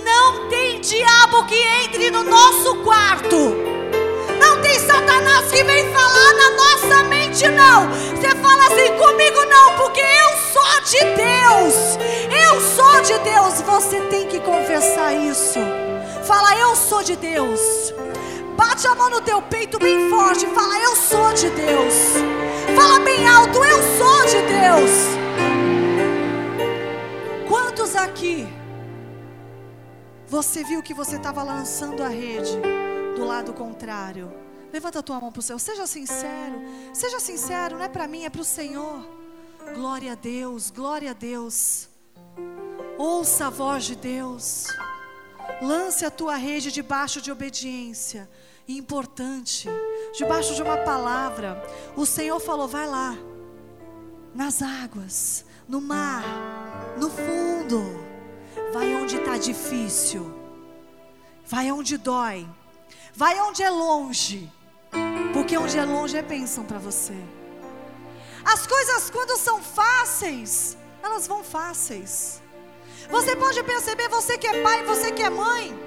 não 0.05 0.49
tem 0.49 0.81
diabo 0.81 1.45
que 1.47 1.55
entre 1.55 2.11
no 2.11 2.25
nosso 2.25 2.83
quarto 2.83 3.78
tem 4.69 4.81
Satanás 4.81 5.51
que 5.51 5.65
vem 5.65 5.91
falar 5.93 6.35
na 6.35 6.51
nossa 6.51 7.05
mente, 7.05 7.49
não. 7.49 7.89
Você 7.89 8.29
fala 8.37 8.67
assim 8.67 8.93
comigo, 8.99 9.45
não, 9.47 9.77
porque 9.77 10.01
eu 10.01 10.37
sou 10.53 10.81
de 10.83 11.05
Deus. 11.17 11.99
Eu 12.47 12.61
sou 12.61 13.01
de 13.01 13.19
Deus. 13.25 13.63
Você 13.63 14.01
tem 14.03 14.27
que 14.29 14.39
confessar 14.41 15.15
isso. 15.15 15.59
Fala, 16.23 16.55
eu 16.59 16.77
sou 16.77 17.03
de 17.03 17.17
Deus. 17.17 17.95
Bate 18.57 18.87
a 18.87 18.95
mão 18.95 19.09
no 19.09 19.21
teu 19.23 19.41
peito 19.41 19.79
bem 19.79 20.11
forte. 20.11 20.47
Fala, 20.49 20.79
eu 20.81 20.95
sou 20.97 21.33
de 21.33 21.49
Deus. 21.51 21.95
Fala 22.77 23.01
bem 23.01 23.27
alto, 23.27 23.65
eu 23.65 23.79
sou 23.97 24.27
de 24.27 24.43
Deus. 24.43 24.91
Quantos 27.49 27.97
aqui 27.97 28.47
você 30.27 30.63
viu 30.63 30.83
que 30.83 30.93
você 30.93 31.17
estava 31.17 31.43
lançando 31.43 32.03
a 32.03 32.09
rede? 32.09 32.61
do 33.19 33.25
lado 33.25 33.53
contrário. 33.53 34.48
Levanta 34.73 34.99
a 34.99 35.03
tua 35.03 35.21
mão 35.21 35.33
para 35.33 35.41
o 35.41 35.43
céu. 35.43 35.59
Seja 35.59 35.87
sincero. 35.87 36.61
Seja 36.93 37.21
sincero, 37.21 37.77
não 37.77 37.85
é 37.85 37.89
para 37.89 38.07
mim, 38.07 38.25
é 38.25 38.31
para 38.31 38.41
o 38.41 38.45
Senhor. 38.45 39.07
Glória 39.75 40.13
a 40.13 40.15
Deus, 40.15 40.71
glória 40.71 41.11
a 41.11 41.15
Deus. 41.15 41.89
Ouça 42.97 43.47
a 43.47 43.51
voz 43.51 43.85
de 43.85 43.97
Deus. 43.97 44.67
Lance 45.63 46.05
a 46.05 46.11
tua 46.11 46.37
rede 46.37 46.71
debaixo 46.71 47.21
de 47.21 47.31
obediência. 47.31 48.29
Importante, 48.67 49.69
debaixo 50.15 50.55
de 50.55 50.63
uma 50.63 50.77
palavra. 50.79 51.63
O 51.97 52.05
Senhor 52.05 52.39
falou: 52.39 52.69
vai 52.69 52.87
lá, 52.87 53.17
nas 54.35 54.63
águas, 54.63 55.45
no 55.67 55.81
mar, 55.81 56.23
no 56.99 57.09
fundo. 57.09 57.83
Vai 58.73 58.95
onde 58.95 59.17
está 59.17 59.39
difícil. 59.39 60.35
Vai 61.47 61.73
onde 61.73 61.97
dói. 61.97 62.47
Vai 63.15 63.41
onde 63.41 63.63
é 63.63 63.71
longe, 63.71 64.53
porque 65.33 65.57
onde 65.57 65.79
é 65.79 65.85
longe 65.85 66.17
é 66.17 66.23
bênção 66.23 66.65
para 66.65 66.79
você. 66.79 67.15
As 68.45 68.67
coisas, 68.67 69.11
quando 69.11 69.39
são 69.39 69.63
fáceis, 69.63 70.77
elas 71.03 71.27
vão 71.27 71.45
fáceis. 71.45 72.43
Você 73.11 73.37
pode 73.37 73.63
perceber, 73.63 74.09
você 74.09 74.37
que 74.37 74.47
é 74.47 74.63
pai, 74.63 74.85
você 74.85 75.13
que 75.13 75.23
é 75.23 75.31
mãe, 75.31 75.79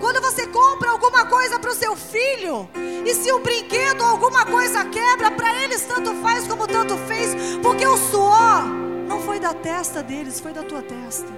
quando 0.00 0.20
você 0.20 0.46
compra 0.46 0.90
alguma 0.90 1.26
coisa 1.26 1.58
para 1.58 1.70
o 1.70 1.74
seu 1.74 1.96
filho, 1.96 2.68
e 3.04 3.14
se 3.14 3.32
o 3.32 3.40
brinquedo 3.40 4.02
ou 4.02 4.06
alguma 4.06 4.44
coisa 4.44 4.84
quebra, 4.84 5.30
para 5.30 5.64
eles 5.64 5.82
tanto 5.82 6.14
faz 6.16 6.46
como 6.46 6.66
tanto 6.66 6.96
fez, 7.08 7.34
porque 7.62 7.86
o 7.86 7.96
suor 7.96 8.64
não 9.08 9.20
foi 9.22 9.38
da 9.38 9.54
testa 9.54 10.02
deles, 10.02 10.40
foi 10.40 10.52
da 10.52 10.62
tua 10.62 10.82
testa. 10.82 11.28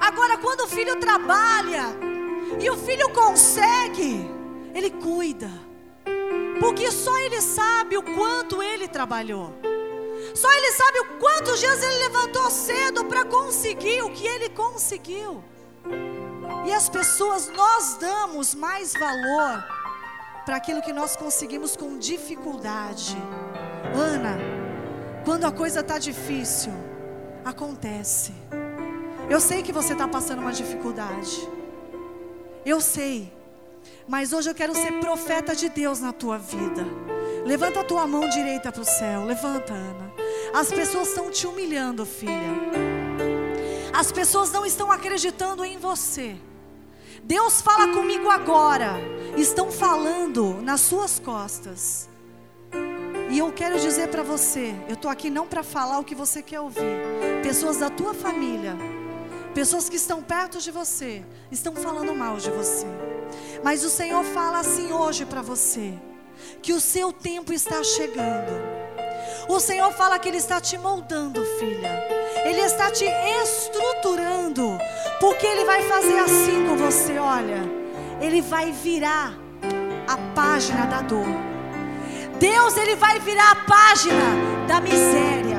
Agora, 0.00 0.36
quando 0.38 0.62
o 0.62 0.68
filho 0.68 0.96
trabalha, 0.96 1.86
e 2.60 2.68
o 2.68 2.76
filho 2.76 3.08
consegue, 3.10 4.28
ele 4.74 4.90
cuida. 4.90 5.50
Porque 6.60 6.90
só 6.90 7.18
ele 7.18 7.40
sabe 7.40 7.96
o 7.96 8.02
quanto 8.02 8.62
ele 8.62 8.86
trabalhou. 8.86 9.52
Só 10.34 10.50
ele 10.52 10.72
sabe 10.72 11.00
o 11.00 11.04
quantos 11.18 11.58
dias 11.58 11.82
ele 11.82 11.98
levantou 12.04 12.50
cedo 12.50 13.04
para 13.04 13.24
conseguir 13.24 14.02
o 14.02 14.10
que 14.10 14.26
ele 14.26 14.48
conseguiu. 14.50 15.42
E 16.64 16.72
as 16.72 16.88
pessoas, 16.88 17.48
nós 17.48 17.96
damos 17.96 18.54
mais 18.54 18.92
valor 18.92 19.64
para 20.46 20.56
aquilo 20.56 20.80
que 20.80 20.92
nós 20.92 21.16
conseguimos 21.16 21.76
com 21.76 21.98
dificuldade. 21.98 23.16
Ana, 23.94 24.38
quando 25.24 25.44
a 25.44 25.52
coisa 25.52 25.80
está 25.80 25.98
difícil, 25.98 26.72
acontece. 27.44 28.32
Eu 29.28 29.40
sei 29.40 29.62
que 29.62 29.72
você 29.72 29.92
está 29.92 30.06
passando 30.06 30.40
uma 30.40 30.52
dificuldade. 30.52 31.48
Eu 32.64 32.80
sei. 32.80 33.32
Mas 34.08 34.32
hoje 34.32 34.50
eu 34.50 34.54
quero 34.54 34.74
ser 34.74 34.92
profeta 35.00 35.54
de 35.54 35.68
Deus 35.68 36.00
na 36.00 36.12
tua 36.12 36.38
vida. 36.38 36.84
Levanta 37.44 37.80
a 37.80 37.84
tua 37.84 38.06
mão 38.06 38.28
direita 38.28 38.70
para 38.70 38.82
o 38.82 38.84
céu. 38.84 39.24
Levanta, 39.24 39.72
Ana. 39.72 40.12
As 40.54 40.70
pessoas 40.70 41.08
estão 41.08 41.30
te 41.30 41.46
humilhando, 41.46 42.04
filha. 42.04 42.32
As 43.92 44.10
pessoas 44.10 44.50
não 44.52 44.64
estão 44.64 44.90
acreditando 44.90 45.64
em 45.64 45.78
você. 45.78 46.36
Deus 47.22 47.60
fala 47.60 47.92
comigo 47.92 48.28
agora. 48.30 48.94
Estão 49.36 49.70
falando 49.70 50.60
nas 50.62 50.80
suas 50.80 51.18
costas. 51.18 52.08
E 53.30 53.38
eu 53.38 53.52
quero 53.52 53.78
dizer 53.78 54.08
para 54.08 54.22
você: 54.22 54.74
eu 54.88 54.94
estou 54.94 55.10
aqui 55.10 55.30
não 55.30 55.46
para 55.46 55.62
falar 55.62 55.98
o 55.98 56.04
que 56.04 56.14
você 56.14 56.42
quer 56.42 56.60
ouvir. 56.60 56.82
Pessoas 57.42 57.78
da 57.78 57.90
tua 57.90 58.14
família 58.14 58.76
Pessoas 59.54 59.86
que 59.86 59.96
estão 59.96 60.22
perto 60.22 60.58
de 60.58 60.70
você 60.70 61.22
estão 61.50 61.74
falando 61.76 62.14
mal 62.14 62.38
de 62.38 62.50
você. 62.50 62.86
Mas 63.62 63.84
o 63.84 63.90
Senhor 63.90 64.24
fala 64.24 64.60
assim 64.60 64.92
hoje 64.92 65.24
para 65.24 65.42
você: 65.42 65.94
que 66.62 66.72
o 66.72 66.80
seu 66.80 67.12
tempo 67.12 67.52
está 67.52 67.82
chegando. 67.82 68.52
O 69.48 69.58
Senhor 69.60 69.92
fala 69.92 70.18
que 70.18 70.28
Ele 70.28 70.38
está 70.38 70.60
te 70.60 70.78
moldando, 70.78 71.44
filha. 71.58 71.90
Ele 72.44 72.60
está 72.60 72.90
te 72.90 73.04
estruturando, 73.04 74.78
porque 75.20 75.46
Ele 75.46 75.64
vai 75.64 75.82
fazer 75.82 76.18
assim 76.18 76.66
com 76.66 76.76
você, 76.76 77.18
olha. 77.18 77.62
Ele 78.20 78.40
vai 78.40 78.70
virar 78.72 79.34
a 80.06 80.16
página 80.34 80.86
da 80.86 81.00
dor. 81.02 81.26
Deus, 82.38 82.76
Ele 82.76 82.96
vai 82.96 83.18
virar 83.20 83.52
a 83.52 83.56
página 83.56 84.66
da 84.66 84.80
miséria. 84.80 85.51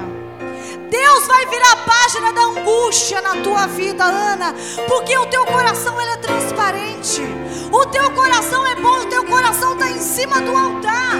Deus 1.13 1.28
vai 1.28 1.45
virar 1.45 1.73
a 1.73 1.76
página 1.76 2.34
da 2.34 2.41
angústia 2.41 3.21
na 3.21 3.36
tua 3.43 3.67
vida, 3.67 4.04
Ana, 4.04 4.56
porque 4.88 5.15
o 5.15 5.28
teu 5.28 5.45
coração 5.45 6.02
ele 6.02 6.10
é 6.10 6.17
transparente. 6.17 7.21
O 7.71 7.86
teu 7.86 8.10
coração 8.13 8.65
é 8.65 8.73
bom, 8.73 9.02
o 9.02 9.06
teu 9.06 9.23
coração 9.23 9.73
está 9.73 9.91
em 9.91 9.99
cima 9.99 10.41
do 10.41 10.58
altar. 10.58 11.17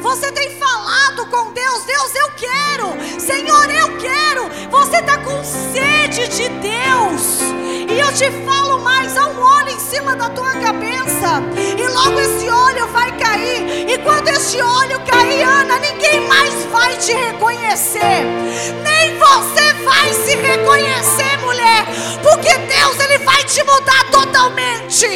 Você 0.00 0.30
tem 0.30 0.48
falado 0.60 1.26
com 1.26 1.52
Deus, 1.52 1.82
Deus, 1.82 2.14
eu 2.14 2.30
quero, 2.36 3.20
Senhor, 3.20 3.68
eu 3.68 3.98
quero. 3.98 4.48
Você 4.70 4.98
está 4.98 5.18
com 5.18 5.42
sede 5.42 6.28
de 6.28 6.48
Deus. 6.48 7.71
E 7.94 8.00
eu 8.00 8.12
te 8.12 8.30
falo 8.44 8.78
mais: 8.78 9.16
há 9.16 9.26
um 9.26 9.40
óleo 9.40 9.70
em 9.70 9.78
cima 9.78 10.16
da 10.16 10.28
tua 10.30 10.52
cabeça, 10.52 11.42
e 11.78 11.86
logo 11.88 12.20
esse 12.20 12.48
óleo 12.48 12.86
vai 12.88 13.16
cair. 13.18 13.90
E 13.90 13.98
quando 13.98 14.28
esse 14.28 14.60
óleo 14.60 15.00
cair, 15.00 15.42
Ana, 15.42 15.78
ninguém 15.78 16.26
mais 16.26 16.54
vai 16.66 16.96
te 16.96 17.12
reconhecer, 17.12 18.24
nem 18.82 19.18
você 19.18 19.72
vai 19.84 20.12
se 20.14 20.34
reconhecer, 20.36 21.38
mulher, 21.40 21.86
porque 22.22 22.54
Deus 22.54 22.98
ele 23.00 23.18
vai 23.18 23.44
te 23.44 23.62
mudar 23.64 24.10
totalmente. 24.10 25.06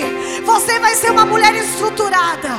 Você 0.44 0.78
vai 0.78 0.94
ser 0.94 1.10
uma 1.10 1.24
mulher 1.24 1.54
estruturada. 1.54 2.58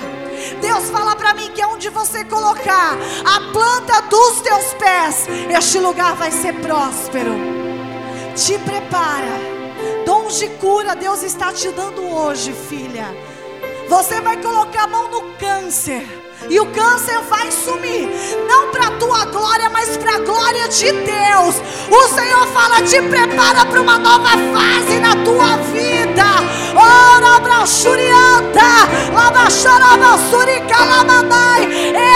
Deus 0.62 0.90
fala 0.90 1.16
para 1.16 1.34
mim 1.34 1.52
que 1.52 1.64
onde 1.64 1.90
você 1.90 2.24
colocar 2.24 2.98
a 3.26 3.52
planta 3.52 4.02
dos 4.04 4.42
teus 4.42 4.74
pés, 4.74 5.28
este 5.50 5.80
lugar 5.80 6.16
vai 6.16 6.32
ser 6.32 6.54
próspero. 6.54 7.36
Te 8.36 8.58
prepara. 8.60 9.57
Dons 10.28 10.40
de 10.40 10.50
cura 10.60 10.94
Deus 10.94 11.24
está 11.24 11.54
te 11.54 11.70
dando 11.70 12.04
hoje, 12.04 12.52
filha. 12.52 13.16
Você 13.88 14.20
vai 14.20 14.36
colocar 14.36 14.84
a 14.84 14.88
mão 14.88 15.10
no 15.10 15.22
câncer. 15.38 16.06
E 16.50 16.60
o 16.60 16.66
câncer 16.66 17.18
vai 17.30 17.50
sumir, 17.50 18.10
não 18.46 18.70
para 18.70 18.88
a 18.88 18.92
tua 18.98 19.24
glória, 19.26 19.70
mas 19.70 19.96
para 19.96 20.16
a 20.16 20.20
glória 20.20 20.68
de 20.68 20.92
Deus. 20.92 21.56
O 21.90 22.08
Senhor 22.10 22.46
fala: 22.48 22.82
te 22.82 23.02
prepara 23.04 23.66
para 23.68 23.82
uma 23.82 23.98
nova 23.98 24.32
fase 24.32 25.00
na 25.00 25.16
tua 25.24 25.56
vida. 25.72 25.97
Ora, 26.76 27.40
brachurianta, 27.40 28.88
labaxarabasurica, 29.14 30.86
lamanai. 30.86 31.68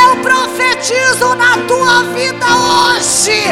Eu 0.07 0.17
profetizo 0.21 1.35
na 1.35 1.57
tua 1.67 2.03
vida 2.13 2.45
hoje, 2.45 3.43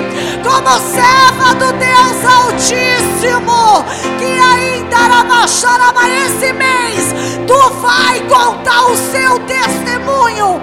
como 0.44 0.80
serva 0.92 1.54
do 1.56 1.74
Deus 1.74 2.26
Altíssimo, 2.26 3.86
que 4.18 4.40
ainda 4.40 4.98
arabaxaraba 4.98 6.08
esse 6.10 6.54
mês, 6.54 7.14
tu 7.48 7.70
vai 7.82 8.20
contar 8.22 8.86
o 8.86 8.96
seu 8.96 9.40
testemunho 9.40 10.60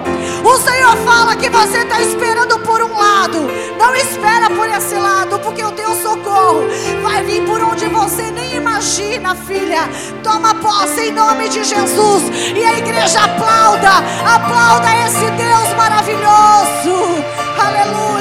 o 0.47 0.57
Senhor 0.59 0.95
fala 0.97 1.35
que 1.35 1.49
você 1.49 1.79
está 1.79 2.01
esperando 2.01 2.57
por 2.59 2.81
um 2.81 2.97
lado. 2.97 3.39
Não 3.77 3.93
espera 3.95 4.49
por 4.49 4.67
esse 4.69 4.95
lado, 4.95 5.37
porque 5.39 5.61
o 5.61 5.71
teu 5.71 5.93
socorro 5.95 6.63
vai 7.03 7.21
vir 7.23 7.43
por 7.43 7.61
onde 7.61 7.87
você 7.87 8.31
nem 8.31 8.55
imagina, 8.55 9.35
filha. 9.35 9.76
Toma 10.23 10.55
posse 10.55 11.07
em 11.07 11.11
nome 11.11 11.49
de 11.49 11.63
Jesus. 11.63 12.23
E 12.55 12.63
a 12.63 12.77
igreja 12.77 13.19
aplauda, 13.21 13.97
aplauda 14.25 14.87
esse 15.05 15.29
Deus 15.31 15.73
maravilhoso. 15.75 17.23
Aleluia. 17.59 18.17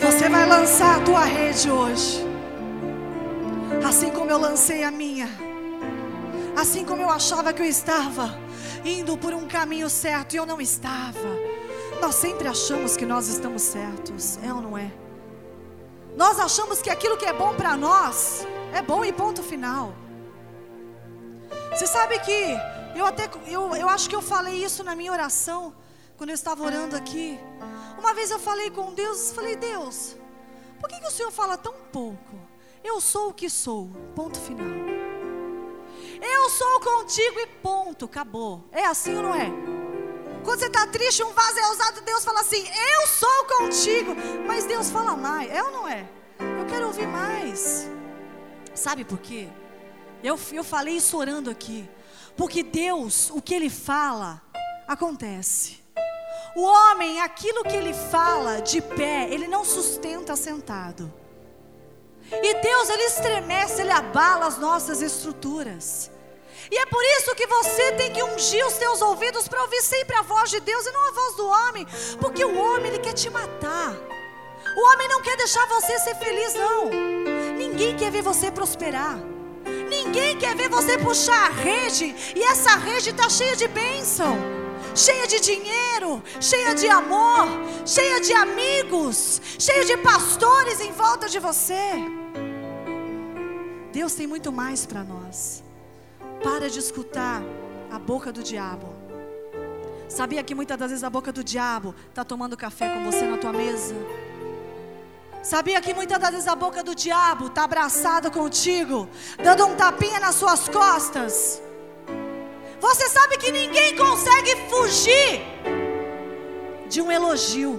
Você 0.00 0.28
vai 0.28 0.46
lançar 0.46 0.96
a 0.96 1.00
tua 1.00 1.24
rede 1.24 1.70
hoje. 1.70 2.26
Assim 3.86 4.10
como 4.10 4.30
eu 4.30 4.38
lancei 4.38 4.82
a 4.82 4.90
minha. 4.90 5.28
Assim 6.56 6.84
como 6.84 7.02
eu 7.02 7.10
achava 7.10 7.52
que 7.52 7.62
eu 7.62 7.66
estava 7.66 8.36
indo 8.84 9.16
por 9.16 9.32
um 9.32 9.46
caminho 9.46 9.88
certo 9.88 10.34
e 10.34 10.36
eu 10.36 10.46
não 10.46 10.60
estava. 10.60 11.28
Nós 12.00 12.14
sempre 12.14 12.48
achamos 12.48 12.96
que 12.96 13.06
nós 13.06 13.28
estamos 13.28 13.62
certos, 13.62 14.38
é 14.42 14.52
ou 14.52 14.60
não 14.60 14.78
é? 14.78 14.90
Nós 16.18 16.40
achamos 16.40 16.82
que 16.82 16.90
aquilo 16.90 17.16
que 17.16 17.24
é 17.24 17.32
bom 17.32 17.54
para 17.54 17.76
nós 17.76 18.44
é 18.74 18.82
bom 18.82 19.04
e 19.04 19.12
ponto 19.12 19.40
final. 19.40 19.94
Você 21.70 21.86
sabe 21.86 22.18
que 22.18 22.56
eu 22.96 23.06
até 23.06 23.30
eu, 23.46 23.72
eu 23.76 23.88
acho 23.88 24.10
que 24.10 24.16
eu 24.16 24.20
falei 24.20 24.64
isso 24.64 24.82
na 24.82 24.96
minha 24.96 25.12
oração 25.12 25.72
quando 26.16 26.30
eu 26.30 26.34
estava 26.34 26.64
orando 26.64 26.96
aqui. 26.96 27.38
Uma 27.96 28.12
vez 28.14 28.32
eu 28.32 28.40
falei 28.40 28.68
com 28.68 28.92
Deus, 28.94 29.30
falei: 29.30 29.54
"Deus, 29.54 30.16
por 30.80 30.88
que, 30.88 30.98
que 30.98 31.06
o 31.06 31.10
Senhor 31.12 31.30
fala 31.30 31.56
tão 31.56 31.74
pouco? 31.92 32.34
Eu 32.82 33.00
sou 33.00 33.28
o 33.28 33.32
que 33.32 33.48
sou. 33.48 33.88
Ponto 34.16 34.40
final." 34.40 34.66
Eu 36.20 36.50
sou 36.50 36.80
contigo 36.80 37.38
e 37.38 37.46
ponto, 37.46 38.06
acabou. 38.06 38.64
É 38.72 38.84
assim 38.84 39.14
ou 39.14 39.22
não 39.22 39.34
é? 39.36 39.77
Quando 40.48 40.60
você 40.60 40.66
está 40.68 40.86
triste, 40.86 41.22
um 41.22 41.34
vaso 41.34 41.58
é 41.58 41.72
usado, 41.72 42.00
Deus 42.00 42.24
fala 42.24 42.40
assim: 42.40 42.66
Eu 42.66 43.06
sou 43.06 43.44
contigo. 43.58 44.16
Mas 44.46 44.64
Deus 44.64 44.88
fala 44.88 45.14
mais, 45.14 45.50
é 45.50 45.62
ou 45.62 45.70
não 45.70 45.86
é? 45.86 46.08
Eu 46.40 46.64
quero 46.64 46.86
ouvir 46.86 47.06
mais. 47.06 47.86
Sabe 48.74 49.04
por 49.04 49.18
quê? 49.18 49.50
Eu, 50.24 50.40
eu 50.50 50.64
falei 50.64 50.96
isso 50.96 51.18
orando 51.18 51.50
aqui. 51.50 51.86
Porque 52.34 52.62
Deus, 52.62 53.28
o 53.28 53.42
que 53.42 53.54
Ele 53.54 53.68
fala, 53.68 54.40
acontece. 54.86 55.84
O 56.56 56.62
homem, 56.62 57.20
aquilo 57.20 57.62
que 57.62 57.76
ele 57.76 57.92
fala 57.92 58.62
de 58.62 58.80
pé, 58.80 59.28
ele 59.30 59.46
não 59.46 59.66
sustenta 59.66 60.34
sentado. 60.34 61.12
E 62.32 62.54
Deus, 62.62 62.88
Ele 62.88 63.02
estremece, 63.02 63.82
Ele 63.82 63.92
abala 63.92 64.46
as 64.46 64.56
nossas 64.56 65.02
estruturas. 65.02 66.10
E 66.70 66.78
é 66.78 66.86
por 66.86 67.02
isso 67.16 67.34
que 67.34 67.46
você 67.46 67.92
tem 67.92 68.12
que 68.12 68.22
ungir 68.22 68.64
os 68.66 68.74
teus 68.74 69.00
ouvidos 69.00 69.48
para 69.48 69.62
ouvir 69.62 69.82
sempre 69.82 70.16
a 70.16 70.22
voz 70.22 70.50
de 70.50 70.60
Deus 70.60 70.86
e 70.86 70.90
não 70.90 71.08
a 71.08 71.12
voz 71.12 71.36
do 71.36 71.46
homem, 71.46 71.86
porque 72.20 72.44
o 72.44 72.58
homem 72.58 72.92
ele 72.92 72.98
quer 72.98 73.14
te 73.14 73.30
matar. 73.30 73.94
O 74.76 74.92
homem 74.92 75.08
não 75.08 75.22
quer 75.22 75.36
deixar 75.36 75.66
você 75.66 75.98
ser 75.98 76.14
feliz 76.16 76.54
não. 76.54 76.90
Ninguém 77.56 77.96
quer 77.96 78.10
ver 78.10 78.22
você 78.22 78.50
prosperar. 78.50 79.18
Ninguém 79.88 80.36
quer 80.38 80.54
ver 80.54 80.68
você 80.68 80.98
puxar 80.98 81.46
a 81.46 81.52
rede 81.52 82.14
e 82.36 82.42
essa 82.42 82.76
rede 82.76 83.10
está 83.10 83.28
cheia 83.28 83.56
de 83.56 83.66
bênção, 83.68 84.36
cheia 84.94 85.26
de 85.26 85.40
dinheiro, 85.40 86.22
cheia 86.40 86.74
de 86.74 86.88
amor, 86.88 87.46
cheia 87.86 88.20
de 88.20 88.32
amigos, 88.32 89.40
cheia 89.58 89.84
de 89.84 89.96
pastores 89.98 90.80
em 90.80 90.92
volta 90.92 91.28
de 91.28 91.38
você. 91.38 91.94
Deus 93.92 94.14
tem 94.14 94.26
muito 94.26 94.52
mais 94.52 94.84
para 94.84 95.02
nós. 95.02 95.67
Para 96.42 96.70
de 96.70 96.78
escutar 96.78 97.42
a 97.90 97.98
boca 97.98 98.32
do 98.32 98.42
diabo. 98.42 98.94
Sabia 100.08 100.42
que 100.42 100.54
muitas 100.54 100.78
das 100.78 100.90
vezes 100.90 101.04
a 101.04 101.10
boca 101.10 101.30
do 101.30 101.44
diabo 101.44 101.94
está 102.08 102.24
tomando 102.24 102.56
café 102.56 102.88
com 102.88 103.04
você 103.04 103.26
na 103.26 103.36
tua 103.36 103.52
mesa? 103.52 103.94
Sabia 105.42 105.80
que 105.80 105.94
muitas 105.94 106.18
das 106.18 106.30
vezes 106.30 106.48
a 106.48 106.54
boca 106.54 106.82
do 106.82 106.94
diabo 106.94 107.46
está 107.46 107.64
abraçada 107.64 108.30
contigo, 108.30 109.08
dando 109.42 109.66
um 109.66 109.76
tapinha 109.76 110.18
nas 110.18 110.34
suas 110.34 110.68
costas? 110.68 111.62
Você 112.80 113.08
sabe 113.08 113.36
que 113.36 113.50
ninguém 113.50 113.96
consegue 113.96 114.56
fugir 114.68 115.42
de 116.88 117.00
um 117.02 117.10
elogio. 117.10 117.78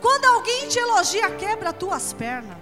Quando 0.00 0.24
alguém 0.26 0.68
te 0.68 0.78
elogia, 0.78 1.30
quebra 1.30 1.72
tuas 1.72 2.12
pernas. 2.12 2.59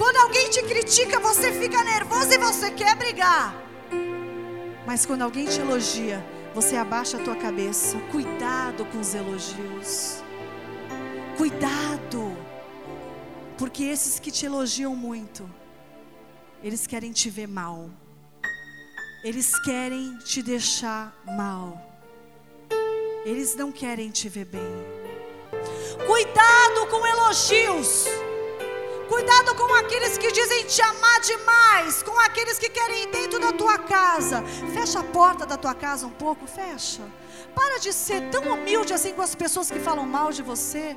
Quando 0.00 0.16
alguém 0.16 0.48
te 0.48 0.62
critica, 0.62 1.20
você 1.20 1.52
fica 1.52 1.84
nervoso 1.84 2.32
e 2.32 2.38
você 2.38 2.70
quer 2.70 2.96
brigar. 2.96 3.54
Mas 4.86 5.04
quando 5.04 5.20
alguém 5.20 5.44
te 5.44 5.60
elogia, 5.60 6.24
você 6.54 6.74
abaixa 6.74 7.18
a 7.18 7.22
tua 7.22 7.36
cabeça. 7.36 7.98
Cuidado 8.10 8.86
com 8.86 8.98
os 8.98 9.14
elogios. 9.14 10.22
Cuidado. 11.36 12.34
Porque 13.58 13.84
esses 13.84 14.18
que 14.18 14.30
te 14.30 14.46
elogiam 14.46 14.96
muito, 14.96 15.46
eles 16.62 16.86
querem 16.86 17.12
te 17.12 17.28
ver 17.28 17.46
mal. 17.46 17.90
Eles 19.22 19.52
querem 19.60 20.16
te 20.20 20.42
deixar 20.42 21.14
mal. 21.26 21.78
Eles 23.26 23.54
não 23.54 23.70
querem 23.70 24.10
te 24.10 24.30
ver 24.30 24.46
bem. 24.46 24.72
Cuidado 26.06 26.86
com 26.86 27.06
elogios. 27.06 28.06
Cuidado 29.10 29.56
com 29.56 29.74
aqueles 29.74 30.16
que 30.16 30.30
dizem 30.30 30.66
te 30.66 30.80
amar 30.80 31.20
demais, 31.20 32.00
com 32.00 32.16
aqueles 32.20 32.60
que 32.60 32.68
querem 32.68 33.02
ir 33.02 33.06
dentro 33.08 33.40
da 33.40 33.52
tua 33.52 33.76
casa. 33.76 34.40
Fecha 34.72 35.00
a 35.00 35.02
porta 35.02 35.44
da 35.44 35.56
tua 35.56 35.74
casa 35.74 36.06
um 36.06 36.10
pouco, 36.10 36.46
fecha. 36.46 37.02
Para 37.52 37.80
de 37.80 37.92
ser 37.92 38.30
tão 38.30 38.42
humilde 38.52 38.92
assim 38.92 39.12
com 39.12 39.20
as 39.20 39.34
pessoas 39.34 39.68
que 39.68 39.80
falam 39.80 40.06
mal 40.06 40.30
de 40.30 40.44
você. 40.44 40.96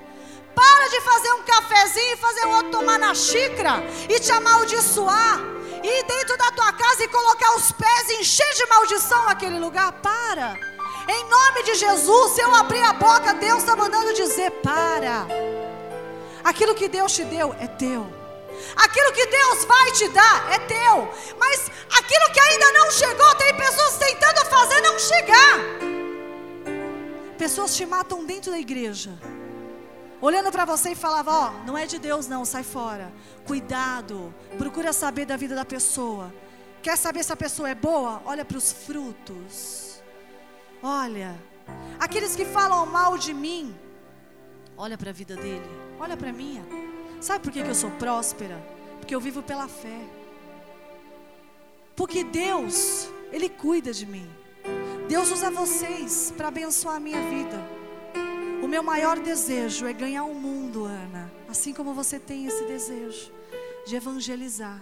Para 0.54 0.88
de 0.90 1.02
fazer 1.02 1.34
um 1.34 1.42
cafezinho 1.42 2.14
e 2.14 2.18
fazer 2.18 2.46
o 2.46 2.50
outro 2.52 2.72
tomar 2.74 3.00
na 3.00 3.16
xícara 3.16 3.84
e 4.08 4.20
te 4.20 4.32
amaldiçoar. 4.32 5.40
ir 5.84 6.04
dentro 6.04 6.38
da 6.38 6.52
tua 6.52 6.72
casa 6.72 7.04
e 7.04 7.08
colocar 7.08 7.56
os 7.56 7.72
pés 7.72 8.10
e 8.10 8.22
encher 8.22 8.54
de 8.54 8.66
maldição 8.68 9.28
aquele 9.28 9.58
lugar. 9.58 9.92
Para. 9.92 10.56
Em 11.10 11.24
nome 11.28 11.64
de 11.64 11.74
Jesus, 11.74 12.34
se 12.34 12.42
eu 12.42 12.54
abrir 12.54 12.84
a 12.84 12.94
boca, 12.94 13.34
Deus 13.34 13.58
está 13.58 13.76
mandando 13.76 14.14
dizer: 14.14 14.52
para. 14.62 15.26
Aquilo 16.44 16.76
que 16.76 16.88
Deus 16.88 17.14
te 17.14 17.24
deu 17.24 17.54
é 17.60 17.68
teu. 17.68 18.06
Aquilo 18.76 19.12
que 19.14 19.26
Deus 19.26 19.66
vai 19.66 19.92
te 19.92 20.08
dar 20.10 20.54
é 20.54 20.60
teu. 20.60 21.12
Mas 21.40 21.72
aquilo 21.98 22.32
que 22.34 22.40
ainda 22.40 22.72
não 22.74 22.92
chegou, 22.92 23.36
tem 23.36 23.56
pessoas 23.56 23.98
tentando 23.98 24.46
fazer 24.46 24.82
não 24.82 25.00
chegar. 25.00 25.60
Pessoas 27.38 27.76
te 27.76 27.86
matam 27.86 28.26
dentro 28.26 28.52
da 28.52 28.60
igreja. 28.60 29.12
Olhando 30.22 30.52
para 30.52 30.66
você 30.66 30.92
e 30.92 30.96
falava: 30.96 31.32
Ó, 31.32 31.50
oh, 31.50 31.66
não 31.66 31.78
é 31.78 31.86
de 31.86 32.00
Deus, 32.00 32.28
não, 32.28 32.46
sai 32.46 32.64
fora. 32.64 33.12
Cuidado, 33.46 34.34
procura 34.58 34.94
saber 34.94 35.26
da 35.26 35.36
vida 35.36 35.56
da 35.56 35.66
pessoa. 35.66 36.34
Quer 36.82 36.98
saber 36.98 37.24
se 37.24 37.32
a 37.32 37.36
pessoa 37.36 37.70
é 37.70 37.76
boa? 37.76 38.22
Olha 38.26 38.46
para 38.46 38.58
os 38.58 38.72
frutos. 38.72 40.02
Olha, 40.82 41.34
aqueles 42.00 42.36
que 42.36 42.46
falam 42.46 42.86
mal 42.86 43.18
de 43.18 43.34
mim, 43.34 43.74
olha 44.78 44.98
para 44.98 45.10
a 45.10 45.14
vida 45.14 45.36
dele, 45.36 45.70
olha 46.04 46.18
para 46.18 46.34
minha. 46.34 46.66
Sabe 47.22 47.44
por 47.44 47.52
que, 47.54 47.64
que 47.64 47.70
eu 47.70 47.76
sou 47.76 47.90
próspera? 47.92 48.62
Porque 49.00 49.16
eu 49.16 49.22
vivo 49.22 49.42
pela 49.42 49.68
fé. 49.70 50.02
Porque 51.96 52.24
Deus, 52.24 53.08
Ele 53.32 53.48
cuida 53.48 53.94
de 53.94 54.06
mim. 54.06 54.30
Deus 55.08 55.32
usa 55.32 55.50
vocês 55.50 56.34
para 56.36 56.50
abençoar 56.50 56.98
a 56.98 57.00
minha 57.00 57.22
vida. 57.30 57.58
O 58.62 58.68
meu 58.68 58.84
maior 58.84 59.18
desejo 59.20 59.88
é 59.88 59.94
ganhar 59.94 60.24
o 60.26 60.32
um 60.32 60.36
mundo, 60.36 60.86
Ana. 60.86 61.32
Assim 61.48 61.74
como 61.74 61.94
você 61.94 62.20
tem 62.20 62.46
esse 62.48 62.66
desejo 62.66 63.32
de 63.86 63.96
evangelizar, 63.96 64.82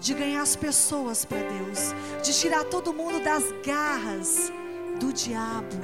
de 0.00 0.14
ganhar 0.14 0.42
as 0.42 0.56
pessoas 0.56 1.24
para 1.24 1.38
Deus, 1.38 1.94
de 2.24 2.32
tirar 2.32 2.64
todo 2.64 2.92
mundo 2.92 3.22
das 3.22 3.44
garras 3.64 4.52
do 4.98 5.12
diabo. 5.12 5.76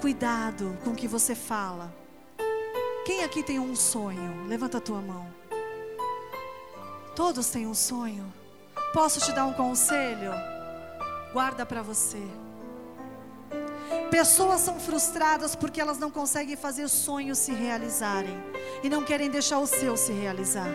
Cuidado 0.00 0.76
com 0.84 0.90
o 0.90 0.94
que 0.94 1.08
você 1.08 1.34
fala. 1.34 1.97
Quem 3.08 3.24
aqui 3.24 3.42
tem 3.42 3.58
um 3.58 3.74
sonho? 3.74 4.46
Levanta 4.46 4.76
a 4.76 4.80
tua 4.82 5.00
mão. 5.00 5.26
Todos 7.16 7.48
têm 7.48 7.66
um 7.66 7.72
sonho. 7.72 8.30
Posso 8.92 9.18
te 9.18 9.32
dar 9.32 9.46
um 9.46 9.54
conselho? 9.54 10.30
Guarda 11.32 11.64
para 11.64 11.80
você. 11.80 12.22
Pessoas 14.10 14.60
são 14.60 14.78
frustradas 14.78 15.56
porque 15.56 15.80
elas 15.80 15.96
não 15.96 16.10
conseguem 16.10 16.54
fazer 16.54 16.86
sonhos 16.86 17.38
se 17.38 17.50
realizarem 17.50 18.36
e 18.82 18.90
não 18.90 19.02
querem 19.02 19.30
deixar 19.30 19.58
o 19.58 19.66
seu 19.66 19.96
se 19.96 20.12
realizar. 20.12 20.68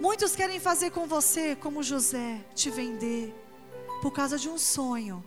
Muitos 0.00 0.34
querem 0.34 0.58
fazer 0.58 0.90
com 0.90 1.06
você 1.06 1.54
como 1.54 1.84
José, 1.84 2.44
te 2.52 2.68
vender 2.68 3.32
por 4.02 4.10
causa 4.10 4.36
de 4.36 4.48
um 4.48 4.58
sonho, 4.58 5.24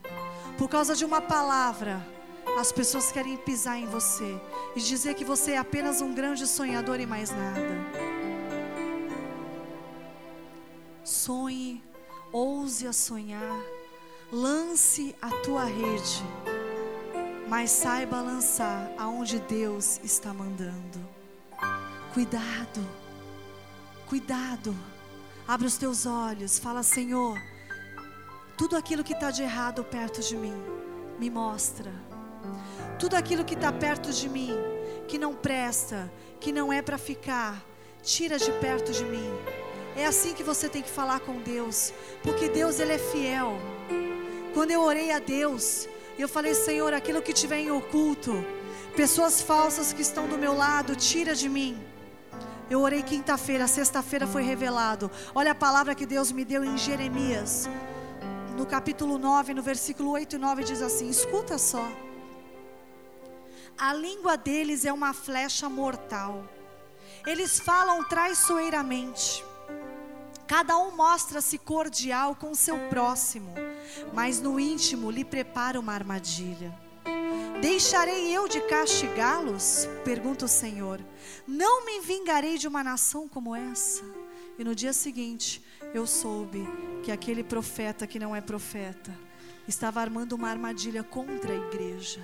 por 0.57 0.67
causa 0.67 0.93
de 0.93 1.05
uma 1.05 1.21
palavra 1.21 2.05
as 2.57 2.71
pessoas 2.71 3.11
querem 3.11 3.37
pisar 3.37 3.77
em 3.77 3.85
você 3.85 4.39
e 4.75 4.81
dizer 4.81 5.15
que 5.15 5.25
você 5.25 5.51
é 5.51 5.57
apenas 5.57 6.01
um 6.01 6.13
grande 6.13 6.45
sonhador 6.45 6.99
e 6.99 7.05
mais 7.05 7.31
nada. 7.31 8.11
Sonhe, 11.03 11.83
ouse 12.31 12.87
a 12.87 12.93
sonhar, 12.93 13.59
lance 14.31 15.15
a 15.21 15.29
tua 15.43 15.63
rede, 15.63 16.23
mas 17.47 17.71
saiba 17.71 18.21
lançar 18.21 18.91
aonde 18.97 19.39
Deus 19.39 19.99
está 20.03 20.33
mandando. 20.33 20.99
Cuidado, 22.13 22.87
cuidado. 24.07 24.75
Abre 25.47 25.67
os 25.67 25.77
teus 25.77 26.05
olhos, 26.05 26.59
fala, 26.59 26.83
Senhor, 26.83 27.37
tudo 28.57 28.77
aquilo 28.77 29.03
que 29.03 29.13
está 29.13 29.31
de 29.31 29.41
errado 29.41 29.83
perto 29.83 30.21
de 30.21 30.37
mim, 30.37 30.53
me 31.19 31.29
mostra 31.29 31.91
tudo 32.99 33.15
aquilo 33.15 33.43
que 33.43 33.53
está 33.53 33.71
perto 33.71 34.11
de 34.11 34.29
mim, 34.29 34.55
que 35.07 35.17
não 35.17 35.33
presta, 35.33 36.11
que 36.39 36.51
não 36.51 36.71
é 36.71 36.81
para 36.81 36.97
ficar, 36.97 37.65
tira 38.03 38.37
de 38.37 38.51
perto 38.53 38.91
de 38.91 39.03
mim. 39.03 39.31
É 39.95 40.05
assim 40.05 40.33
que 40.33 40.43
você 40.43 40.69
tem 40.69 40.81
que 40.81 40.89
falar 40.89 41.19
com 41.19 41.41
Deus, 41.41 41.93
porque 42.23 42.47
Deus 42.49 42.79
ele 42.79 42.93
é 42.93 42.97
fiel. 42.97 43.59
Quando 44.53 44.71
eu 44.71 44.81
orei 44.81 45.11
a 45.11 45.19
Deus, 45.19 45.87
eu 46.17 46.27
falei, 46.27 46.53
Senhor, 46.53 46.93
aquilo 46.93 47.21
que 47.21 47.33
tiver 47.33 47.59
em 47.59 47.71
oculto, 47.71 48.45
pessoas 48.95 49.41
falsas 49.41 49.91
que 49.93 50.01
estão 50.01 50.27
do 50.27 50.37
meu 50.37 50.55
lado, 50.55 50.95
tira 50.95 51.33
de 51.33 51.49
mim. 51.49 51.77
Eu 52.69 52.81
orei 52.81 53.03
quinta-feira, 53.03 53.67
sexta-feira 53.67 54.25
foi 54.25 54.43
revelado. 54.43 55.11
Olha 55.35 55.51
a 55.51 55.55
palavra 55.55 55.93
que 55.93 56.05
Deus 56.05 56.31
me 56.31 56.45
deu 56.45 56.63
em 56.63 56.77
Jeremias, 56.77 57.69
no 58.55 58.65
capítulo 58.65 59.17
9, 59.17 59.53
no 59.53 59.61
versículo 59.61 60.11
8 60.11 60.35
e 60.35 60.39
9 60.39 60.63
diz 60.63 60.81
assim: 60.81 61.09
Escuta 61.09 61.57
só. 61.57 61.85
A 63.77 63.93
língua 63.93 64.37
deles 64.37 64.85
é 64.85 64.93
uma 64.93 65.13
flecha 65.13 65.67
mortal. 65.67 66.43
Eles 67.25 67.59
falam 67.59 68.03
traiçoeiramente. 68.03 69.43
Cada 70.47 70.77
um 70.77 70.91
mostra-se 70.91 71.57
cordial 71.57 72.35
com 72.35 72.53
seu 72.53 72.77
próximo, 72.89 73.53
mas 74.13 74.41
no 74.41 74.59
íntimo 74.59 75.09
lhe 75.09 75.23
prepara 75.23 75.79
uma 75.79 75.93
armadilha. 75.93 76.77
Deixarei 77.61 78.35
eu 78.35 78.47
de 78.47 78.59
castigá-los? 78.61 79.87
Pergunta 80.03 80.45
o 80.45 80.49
Senhor. 80.49 80.99
Não 81.47 81.85
me 81.85 82.01
vingarei 82.01 82.57
de 82.57 82.67
uma 82.67 82.83
nação 82.83 83.29
como 83.29 83.55
essa? 83.55 84.03
E 84.57 84.63
no 84.63 84.75
dia 84.75 84.93
seguinte, 84.93 85.63
eu 85.93 86.05
soube 86.05 86.67
que 87.03 87.11
aquele 87.11 87.43
profeta 87.43 88.07
que 88.07 88.19
não 88.19 88.35
é 88.35 88.41
profeta 88.41 89.17
estava 89.67 90.01
armando 90.01 90.33
uma 90.33 90.49
armadilha 90.49 91.03
contra 91.03 91.53
a 91.53 91.55
igreja. 91.55 92.21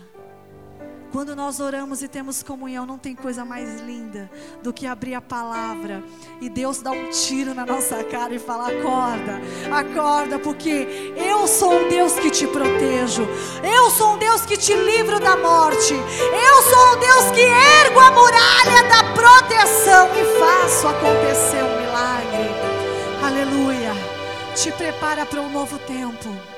Quando 1.12 1.36
nós 1.36 1.60
oramos 1.60 2.04
e 2.04 2.08
temos 2.08 2.44
comunhão, 2.44 2.86
não 2.86 2.98
tem 2.98 3.16
coisa 3.16 3.46
mais 3.46 3.80
linda 3.82 4.30
do 4.62 4.74
que 4.74 4.86
abrir 4.86 5.16
a 5.16 5.22
palavra 5.22 6.04
e 6.42 6.50
Deus 6.50 6.82
dá 6.82 6.92
um 6.92 7.10
tiro 7.10 7.54
na 7.54 7.66
nossa 7.66 8.04
cara 8.04 8.34
e 8.34 8.40
falar: 8.40 8.68
acorda, 8.68 9.42
acorda, 9.72 10.40
porque 10.40 11.14
eu 11.16 11.48
sou 11.48 11.74
um 11.74 11.88
Deus 11.88 12.14
que 12.14 12.30
te 12.30 12.46
protejo, 12.48 13.28
eu 13.64 13.90
sou 13.92 14.16
um 14.16 14.18
Deus 14.18 14.46
que 14.46 14.58
te 14.58 14.74
livro 14.74 15.20
da 15.20 15.38
morte, 15.38 15.94
eu 15.94 16.64
sou 16.64 16.96
um 16.96 17.00
Deus 17.00 17.32
que 17.32 17.42
ergo 17.42 18.00
a 18.00 18.12
muralha 18.12 18.84
da 18.90 19.14
proteção 19.14 20.10
e 20.14 20.40
faço 20.40 20.88
acontecer 20.88 21.64
um 21.64 21.82
milagre. 21.82 22.48
Aleluia. 23.24 23.94
Te 24.56 24.72
prepara 24.72 25.26
para 25.26 25.40
um 25.40 25.52
novo 25.52 25.78
tempo. 25.80 26.57